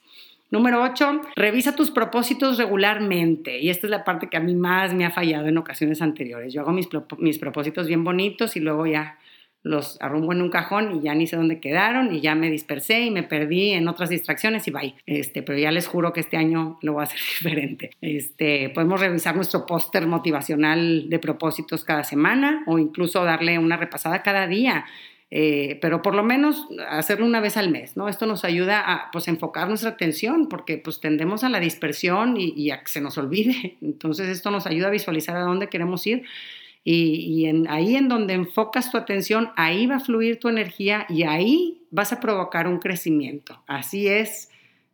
Número 0.50 0.82
8, 0.82 1.22
revisa 1.36 1.76
tus 1.76 1.92
propósitos 1.92 2.58
regularmente. 2.58 3.60
Y 3.60 3.70
esta 3.70 3.88
es 3.88 3.92
la 3.92 4.04
parte 4.04 4.28
que 4.28 4.38
a 4.38 4.42
mí 4.42 4.56
más 4.56 4.94
me 4.94 5.06
ha 5.06 5.12
fallado 5.12 5.48
en 5.48 5.58
ocasiones 5.58 6.02
anteriores. 6.02 6.54
Yo 6.54 6.62
hago 6.62 6.72
mis, 6.72 6.88
mis 7.18 7.38
propósitos 7.38 7.88
bien 7.88 8.04
bonitos 8.04 8.56
y 8.56 8.62
luego 8.62 8.86
ya 8.86 9.18
los 9.64 10.02
arrumbo 10.02 10.32
en 10.32 10.42
un 10.42 10.50
cajón 10.50 10.96
y 10.96 11.02
ya 11.02 11.14
ni 11.14 11.28
sé 11.28 11.36
dónde 11.36 11.60
quedaron 11.60 12.14
y 12.14 12.22
ya 12.22 12.36
me 12.36 12.50
dispersé 12.50 13.02
y 13.02 13.12
me 13.12 13.24
perdí 13.24 13.72
en 13.72 13.88
otras 13.88 14.10
distracciones 14.10 14.68
y 14.68 14.72
bye. 14.72 14.96
Este, 15.06 15.44
pero 15.44 15.60
ya 15.60 15.72
les 15.72 15.88
juro 15.88 16.14
que 16.14 16.22
este 16.22 16.38
año 16.38 16.80
lo 16.82 16.94
voy 16.94 17.02
a 17.02 17.04
hacer 17.04 17.20
diferente. 17.40 17.92
Este, 18.02 18.70
podemos 18.70 19.00
revisar 19.00 19.36
nuestro 19.36 19.66
póster 19.66 20.08
motivacional 20.08 21.10
de 21.10 21.20
propósitos 21.20 21.84
cada 21.84 22.04
semana 22.04 22.64
o 22.68 22.80
incluso 22.80 23.24
darle 23.24 23.60
una 23.60 23.78
repasada 23.78 24.24
cada 24.24 24.48
día. 24.48 24.86
Eh, 25.30 25.78
pero 25.82 26.02
por 26.02 26.16
lo 26.16 26.24
menos 26.24 26.68
hacerlo 26.88 27.26
una 27.26 27.42
vez 27.42 27.58
al 27.58 27.70
mes, 27.70 27.98
¿no? 27.98 28.08
Esto 28.08 28.26
nos 28.26 28.46
ayuda 28.46 28.80
a 28.80 29.12
pues, 29.12 29.28
enfocar 29.28 29.68
nuestra 29.68 29.92
atención 29.92 30.48
porque 30.48 30.78
pues 30.78 31.02
tendemos 31.02 31.44
a 31.44 31.50
la 31.50 31.60
dispersión 31.60 32.36
y, 32.38 32.72
a 32.72 32.82
que 32.82 32.88
se 32.88 33.02
nos 33.02 33.18
olvide. 33.18 33.78
Entonces 33.82 34.30
esto 34.30 34.52
nos 34.52 34.66
ayuda 34.68 34.88
a 34.88 34.92
visualizar 34.92 35.36
a 35.36 35.42
dónde 35.42 35.68
queremos 35.68 36.08
ir 36.08 36.24
y, 36.90 37.48
en, 37.48 37.70
ahí 37.70 37.98
en 37.98 38.08
donde 38.08 38.34
enfocas 38.34 38.90
tu 38.90 38.98
atención, 38.98 39.50
ahí 39.58 39.88
va 39.88 39.98
a 39.98 40.00
fluir 40.00 40.40
tu 40.40 40.48
energía 40.48 41.06
y 41.10 41.24
ahí 41.24 41.82
vas 41.92 42.13
a 42.13 42.22
provocar 42.22 42.66
un 42.66 42.80
crecimiento. 42.80 43.62
Así 43.68 44.08
es 44.08 44.50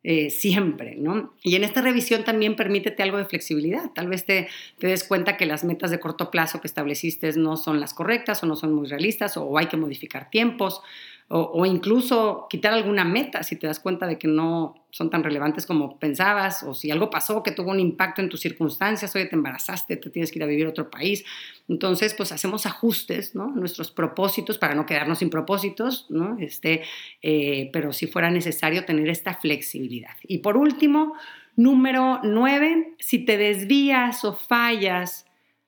eh, 0.06 0.30
siempre, 0.30 0.96
¿no? 0.98 1.34
Y 1.44 1.56
en 1.56 1.64
esta 1.64 1.82
revisión 1.82 2.26
también 2.26 2.58
permítete 2.58 3.04
algo 3.04 3.18
de 3.18 3.26
flexibilidad. 3.26 3.92
Tal 3.96 4.08
vez 4.08 4.26
te, 4.26 4.50
te, 4.78 4.88
des 4.88 5.06
cuenta 5.06 5.38
que 5.38 5.46
las 5.46 5.64
metas 5.64 5.92
de 5.92 6.00
corto 6.02 6.30
plazo 6.30 6.60
que 6.60 6.68
estableciste 6.68 7.32
no 7.34 7.56
son 7.56 7.80
las 7.80 7.94
correctas 7.94 8.44
o 8.44 8.46
no 8.46 8.58
son 8.58 8.74
muy 8.74 8.88
realistas 8.88 9.38
o 9.38 9.58
hay 9.58 9.68
que 9.68 9.78
modificar 9.78 10.30
tiempos 10.30 10.82
o, 11.30 11.66
incluso 11.66 12.48
quitar 12.50 12.74
alguna 12.74 13.04
meta 13.04 13.44
si 13.44 13.56
te 13.56 13.66
das 13.66 13.80
cuenta 13.80 14.06
de 14.06 14.20
que 14.20 14.28
no 14.28 14.76
son 14.92 15.10
tan 15.10 15.24
relevantes 15.24 15.66
como 15.66 15.98
pensabas, 15.98 16.62
o 16.62 16.76
si 16.76 16.92
algo 16.92 17.10
pasó 17.10 17.42
que 17.42 17.52
tuvo 17.52 17.72
un 17.72 17.80
impacto 17.80 18.22
en 18.22 18.30
tus 18.30 18.42
circunstancias, 18.42 19.16
oye, 19.16 19.26
te 19.26 19.36
embarazaste, 19.36 19.98
te 19.98 20.10
tienes 20.12 20.32
que 20.32 20.38
ir 20.38 20.44
a 20.44 20.48
vivir 20.48 20.68
a 20.68 20.70
otro 20.70 20.92
país. 20.92 21.26
Entonces, 21.68 22.14
pues 22.14 22.32
hacemos 22.32 22.68
ajustes. 22.68 23.34
Nuestros 23.34 23.90
propósitos 23.90 24.60
para 24.60 24.76
no 24.76 24.86
quedarnos 24.86 25.20
sin 25.20 25.32
propósitos, 25.32 26.06
¿no? 26.10 26.38
Este, 26.40 26.84
eh, 27.24 27.70
pero 27.74 27.94
si 27.94 28.06
fuera 28.06 28.30
necesario 28.30 28.86
tener 28.86 29.10
esta 29.10 29.34
flexibilidad. 29.34 30.16
Y 30.28 30.40
por 30.40 30.58
último, 30.58 31.16
número 31.56 32.20
nueve, 32.24 32.94
si 33.00 33.20
te 33.26 33.38
desvías 33.38 34.24
o 34.26 34.34
fallas, 34.34 35.26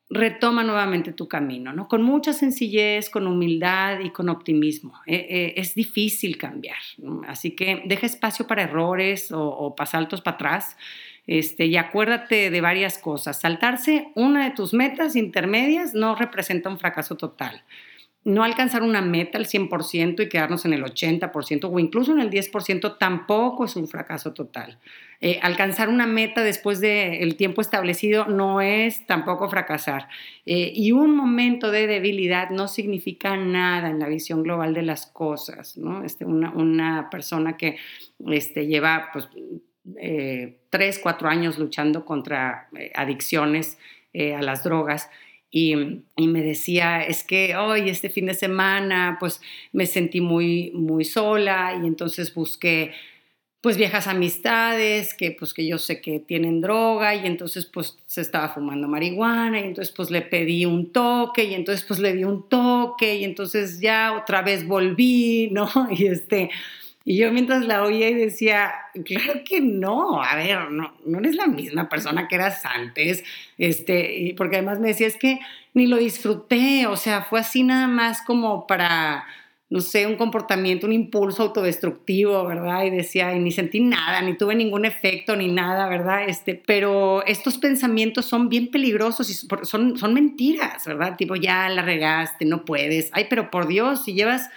retoma 0.09 0.63
nuevamente 0.63 1.13
tu 1.13 1.27
camino, 1.27 1.73
¿no? 1.73 1.87
Con 1.87 2.03
mucha 2.03 2.33
sencillez, 2.33 3.09
con 3.09 3.25
humildad 3.27 3.99
y 4.01 4.11
con 4.11 4.29
optimismo. 4.29 4.93
Eh, 5.07 5.25
eh, 5.29 5.53
es 5.57 5.73
difícil 5.73 6.37
cambiar, 6.37 6.77
así 7.27 7.55
que 7.55 7.83
deja 7.85 8.05
espacio 8.05 8.45
para 8.45 8.63
errores 8.63 9.31
o, 9.31 9.41
o 9.43 9.75
para 9.75 9.89
saltos 9.89 10.21
para 10.21 10.35
atrás. 10.35 10.77
Este, 11.27 11.65
y 11.65 11.75
acuérdate 11.75 12.51
de 12.51 12.61
varias 12.61 12.99
cosas. 12.99 13.41
Saltarse 13.41 14.09
una 14.13 14.45
de 14.45 14.55
tus 14.55 14.75
metas 14.75 15.15
intermedias 15.15 15.95
no 15.95 16.15
representa 16.15 16.69
un 16.69 16.77
fracaso 16.77 17.17
total 17.17 17.63
no 18.25 18.43
alcanzar 18.43 18.81
una 18.81 19.01
meta 19.01 19.37
al 19.37 19.45
100% 19.45 20.23
y 20.23 20.29
quedarnos 20.29 20.65
en 20.65 20.73
el 20.73 20.83
80% 20.83 21.69
o 21.71 21.79
incluso 21.79 22.11
en 22.11 22.19
el 22.19 22.31
10% 22.31 22.97
tampoco 22.97 23.65
es 23.65 23.75
un 23.75 23.87
fracaso 23.87 24.33
total. 24.33 24.79
Eh, 25.21 25.39
alcanzar 25.43 25.89
una 25.89 26.07
meta 26.07 26.43
después 26.43 26.81
del 26.81 27.35
tiempo 27.35 27.61
establecido 27.61 28.25
no 28.25 28.61
es 28.61 29.05
tampoco 29.05 29.47
fracasar. 29.47 30.09
Eh, 30.47 30.73
y 30.73 30.91
un 30.91 31.15
momento 31.15 31.69
de 31.69 31.85
debilidad 31.85 32.49
no 32.49 32.67
significa 32.67 33.37
nada 33.37 33.91
en 33.91 33.99
la 33.99 34.07
visión 34.07 34.41
global 34.41 34.73
de 34.73 34.81
las 34.81 35.05
cosas. 35.05 35.77
¿no? 35.77 36.03
Este, 36.03 36.25
una, 36.25 37.09
persona 37.11 37.57
que 37.57 37.77
este, 38.27 38.65
lleva 38.65 39.09
pues, 39.13 39.29
eh, 40.01 40.57
tres, 40.71 40.97
cuatro 40.97 41.29
años 41.29 41.59
luchando 41.59 42.05
contra 42.05 42.69
adicciones 42.95 43.77
a 44.15 44.41
las 44.41 44.63
drogas, 44.63 45.09
y, 45.51 45.75
me 45.75 46.41
decía, 46.41 47.01
es 47.01 47.23
que 47.23 47.55
hoy, 47.55 47.89
este 47.89 48.09
fin 48.09 48.25
de 48.25 48.33
semana, 48.33 49.17
pues 49.19 49.41
me 49.71 49.85
sentí 49.85 50.19
muy, 50.19 50.71
muy 50.71 51.05
sola 51.05 51.79
y 51.81 51.87
entonces 51.87 52.33
busqué 52.33 52.91
pues 53.61 53.77
viejas 53.77 54.05
amistades 54.05 55.15
que 55.15 55.31
pues 55.31 55.51
que 55.51 55.65
yo 55.65 55.79
sé 55.79 55.99
que 55.99 56.19
tienen 56.19 56.61
droga 56.61 57.15
y 57.15 57.25
entonces 57.25 57.65
pues 57.65 57.97
se 58.05 58.21
estaba 58.21 58.49
fumando 58.49 58.87
marihuana 58.87 59.59
y 59.59 59.63
entonces 59.63 59.91
pues 59.91 60.11
le 60.11 60.21
pedí 60.21 60.67
un 60.67 60.91
toque 60.91 61.45
y 61.45 61.55
entonces 61.55 61.83
pues 61.83 61.99
le 61.99 62.13
di 62.13 62.25
un 62.25 62.47
toque 62.47 63.15
y 63.15 63.23
entonces 63.23 63.79
ya 63.79 64.15
otra 64.21 64.43
vez 64.43 64.67
volví, 64.67 65.49
¿no? 65.51 65.67
Y 65.89 66.05
este 66.05 66.51
y 67.07 67.17
yo 67.17 67.31
mientras 67.31 67.63
la 67.65 67.83
oía 67.83 68.09
y 68.09 68.15
decía, 68.15 68.73
claro 69.05 69.41
que 69.45 69.61
no, 69.61 70.23
a 70.23 70.35
ver, 70.35 70.71
no, 70.71 70.97
no 71.05 71.19
eres 71.19 71.35
la 71.35 71.45
misma 71.45 71.87
persona 71.87 72.27
que 72.27 72.33
eras 72.33 72.65
antes, 72.65 73.23
este, 73.59 74.33
porque 74.35 74.55
además 74.55 74.79
me 74.79 74.87
decía, 74.87 75.05
es 75.05 75.15
que 75.15 75.39
ni 75.75 75.85
lo 75.85 75.97
disfruté, 75.97 76.87
o 76.87 76.97
sea, 76.97 77.21
fue 77.21 77.39
así 77.39 77.61
nada 77.61 77.87
más 77.87 78.23
como 78.23 78.65
para, 78.65 79.23
no 79.69 79.81
sé, 79.81 80.07
un 80.07 80.15
comportamiento, 80.15 80.87
un 80.87 80.93
impulso 80.93 81.43
autodestructivo, 81.43 82.43
¿verdad? 82.43 82.85
Y 82.85 82.89
decía, 82.89 83.35
y 83.35 83.39
ni 83.39 83.51
sentí 83.51 83.81
nada, 83.81 84.23
ni 84.23 84.35
tuve 84.35 84.55
ningún 84.55 84.83
efecto, 84.85 85.35
ni 85.35 85.51
nada, 85.51 85.87
¿verdad? 85.87 86.27
Este, 86.27 86.55
pero 86.55 87.23
estos 87.27 87.59
pensamientos 87.59 88.25
son 88.25 88.49
bien 88.49 88.71
peligrosos 88.71 89.29
y 89.29 89.35
son, 89.35 89.95
son 89.95 90.13
mentiras, 90.15 90.83
¿verdad? 90.87 91.17
Tipo, 91.17 91.35
ya 91.35 91.69
la 91.69 91.83
regaste, 91.83 92.45
no 92.45 92.65
puedes. 92.65 93.11
Ay, 93.13 93.27
pero 93.29 93.51
por 93.51 93.67
Dios, 93.67 94.05
si 94.05 94.15
llevas 94.15 94.49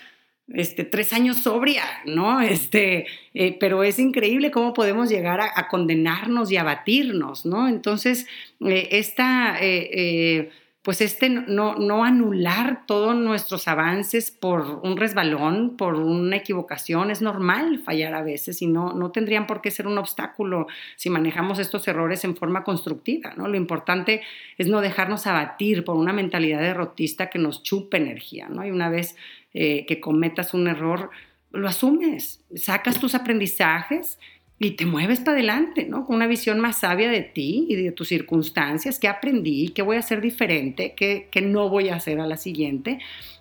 este, 0.54 0.84
tres 0.84 1.12
años 1.12 1.38
sobria, 1.38 1.84
¿no? 2.04 2.40
Este, 2.40 3.06
eh, 3.34 3.56
pero 3.60 3.82
es 3.82 3.98
increíble 3.98 4.50
cómo 4.50 4.72
podemos 4.72 5.08
llegar 5.08 5.40
a, 5.40 5.68
condenarnos 5.68 6.50
y 6.50 6.56
a 6.56 6.64
batirnos, 6.64 7.44
¿no? 7.44 7.68
Entonces, 7.68 8.26
eh, 8.60 8.88
esta, 8.92 9.56
eh, 9.60 10.50
pues 10.82 11.02
este 11.02 11.28
no, 11.28 11.74
no 11.74 12.02
anular 12.02 12.86
todos 12.86 13.14
nuestros 13.14 13.68
avances 13.68 14.30
por 14.30 14.80
un 14.82 14.96
resbalón, 14.96 15.76
por 15.76 15.96
una 15.96 16.36
equivocación, 16.36 17.10
es 17.10 17.20
normal 17.20 17.80
fallar 17.80 18.14
a 18.14 18.22
veces 18.22 18.62
y 18.62 18.68
no, 18.68 18.94
no 18.94 19.10
tendrían 19.10 19.46
por 19.46 19.60
qué 19.60 19.70
ser 19.70 19.86
un 19.86 19.98
obstáculo 19.98 20.66
si 20.96 21.10
manejamos 21.10 21.58
estos 21.58 21.86
errores 21.88 22.24
en 22.24 22.36
forma 22.36 22.64
constructiva, 22.64 23.34
¿no? 23.36 23.48
Lo 23.48 23.58
importante 23.58 24.22
es 24.56 24.66
no 24.66 24.80
dejarnos 24.80 25.26
abatir 25.26 25.84
por 25.84 25.96
una 25.96 26.14
mentalidad 26.14 26.60
derrotista 26.60 27.28
que 27.28 27.38
nos 27.38 27.62
chupe 27.62 27.98
energía, 27.98 28.48
¿no? 28.48 28.64
Y 28.64 28.70
una 28.70 28.88
vez 28.88 29.14
eh, 29.54 29.86
que 29.86 30.00
cometas 30.00 30.54
un 30.54 30.68
error, 30.68 31.10
lo 31.50 31.68
asumes, 31.68 32.44
sacas 32.54 33.00
tus 33.00 33.14
aprendizajes 33.14 34.18
y 34.58 34.72
te 34.72 34.86
mueves 34.86 35.20
para 35.20 35.32
adelante, 35.32 35.86
¿no? 35.86 36.04
Con 36.04 36.16
una 36.16 36.26
visión 36.26 36.58
más 36.60 36.80
sabia 36.80 37.10
de 37.10 37.22
ti 37.22 37.66
y 37.68 37.76
de 37.76 37.92
tus 37.92 38.08
circunstancias, 38.08 38.98
qué 38.98 39.08
aprendí, 39.08 39.68
qué 39.68 39.82
voy 39.82 39.96
a 39.96 40.00
hacer 40.00 40.20
diferente, 40.20 40.94
qué, 40.96 41.28
no 41.42 41.68
voy 41.68 41.88
a 41.88 41.96
hacer 41.96 42.20
a 42.20 42.26
la 42.26 42.36
siguiente, 42.36 42.98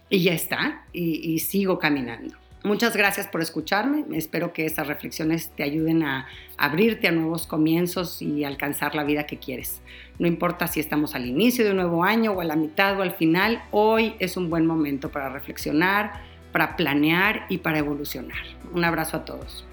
y 0.10 0.24
ya 0.24 0.34
está, 0.34 0.86
y, 0.94 1.40
sigo 1.40 1.80
caminando. 1.80 2.36
Muchas 2.64 2.96
gracias 2.96 3.28
por 3.28 3.42
escucharme. 3.42 4.06
Espero 4.14 4.54
que 4.54 4.66
estas 4.66 4.88
reflexiones 4.88 5.52
te 5.56 5.64
ayuden 5.64 6.04
a 6.04 6.28
abrirte 6.58 7.08
a 7.08 7.12
nuevos 7.12 7.46
comienzos 7.48 8.22
y 8.22 8.44
alcanzar 8.44 8.96
la 8.96 9.04
vida 9.04 9.26
que 9.26 9.38
quieres. 9.38 9.82
No 10.20 10.26
importa 10.26 10.66
si 10.68 10.80
estamos 10.80 11.14
al 11.14 11.28
inicio 11.28 11.64
de 11.64 11.72
un 11.72 11.78
nuevo 11.78 12.04
año 12.04 12.32
o 12.32 12.42
a 12.42 12.44
la 12.44 12.56
mitad 12.56 12.98
o 12.98 13.04
al 13.04 13.12
final, 13.12 13.62
hoy 13.70 14.16
es 14.18 14.36
un 14.36 14.50
buen 14.50 14.66
momento 14.66 15.12
para 15.12 15.30
reflexionar, 15.30 16.22
para 16.52 16.76
planear 16.76 17.46
y 17.50 17.60
para 17.60 17.78
evolucionar. 17.78 18.40
Un 18.74 18.84
abrazo 18.84 19.18
a 19.18 19.26
todos. 19.26 19.68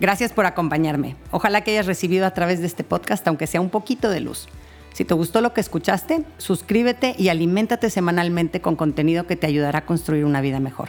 Gracias 0.00 0.32
por 0.32 0.46
acompañarme. 0.46 1.16
Ojalá 1.30 1.62
que 1.62 1.72
hayas 1.72 1.86
recibido 1.86 2.24
a 2.24 2.32
través 2.32 2.60
de 2.60 2.66
este 2.66 2.84
podcast, 2.84 3.26
aunque 3.28 3.46
sea 3.46 3.60
un 3.60 3.68
poquito 3.68 4.08
de 4.08 4.20
luz. 4.20 4.48
Si 4.94 5.04
te 5.04 5.12
gustó 5.12 5.42
lo 5.42 5.52
que 5.52 5.60
escuchaste, 5.60 6.24
suscríbete 6.38 7.14
y 7.18 7.28
aliméntate 7.28 7.90
semanalmente 7.90 8.62
con 8.62 8.74
contenido 8.74 9.26
que 9.26 9.36
te 9.36 9.46
ayudará 9.46 9.80
a 9.80 9.86
construir 9.86 10.24
una 10.24 10.40
vida 10.40 10.60
mejor. 10.60 10.88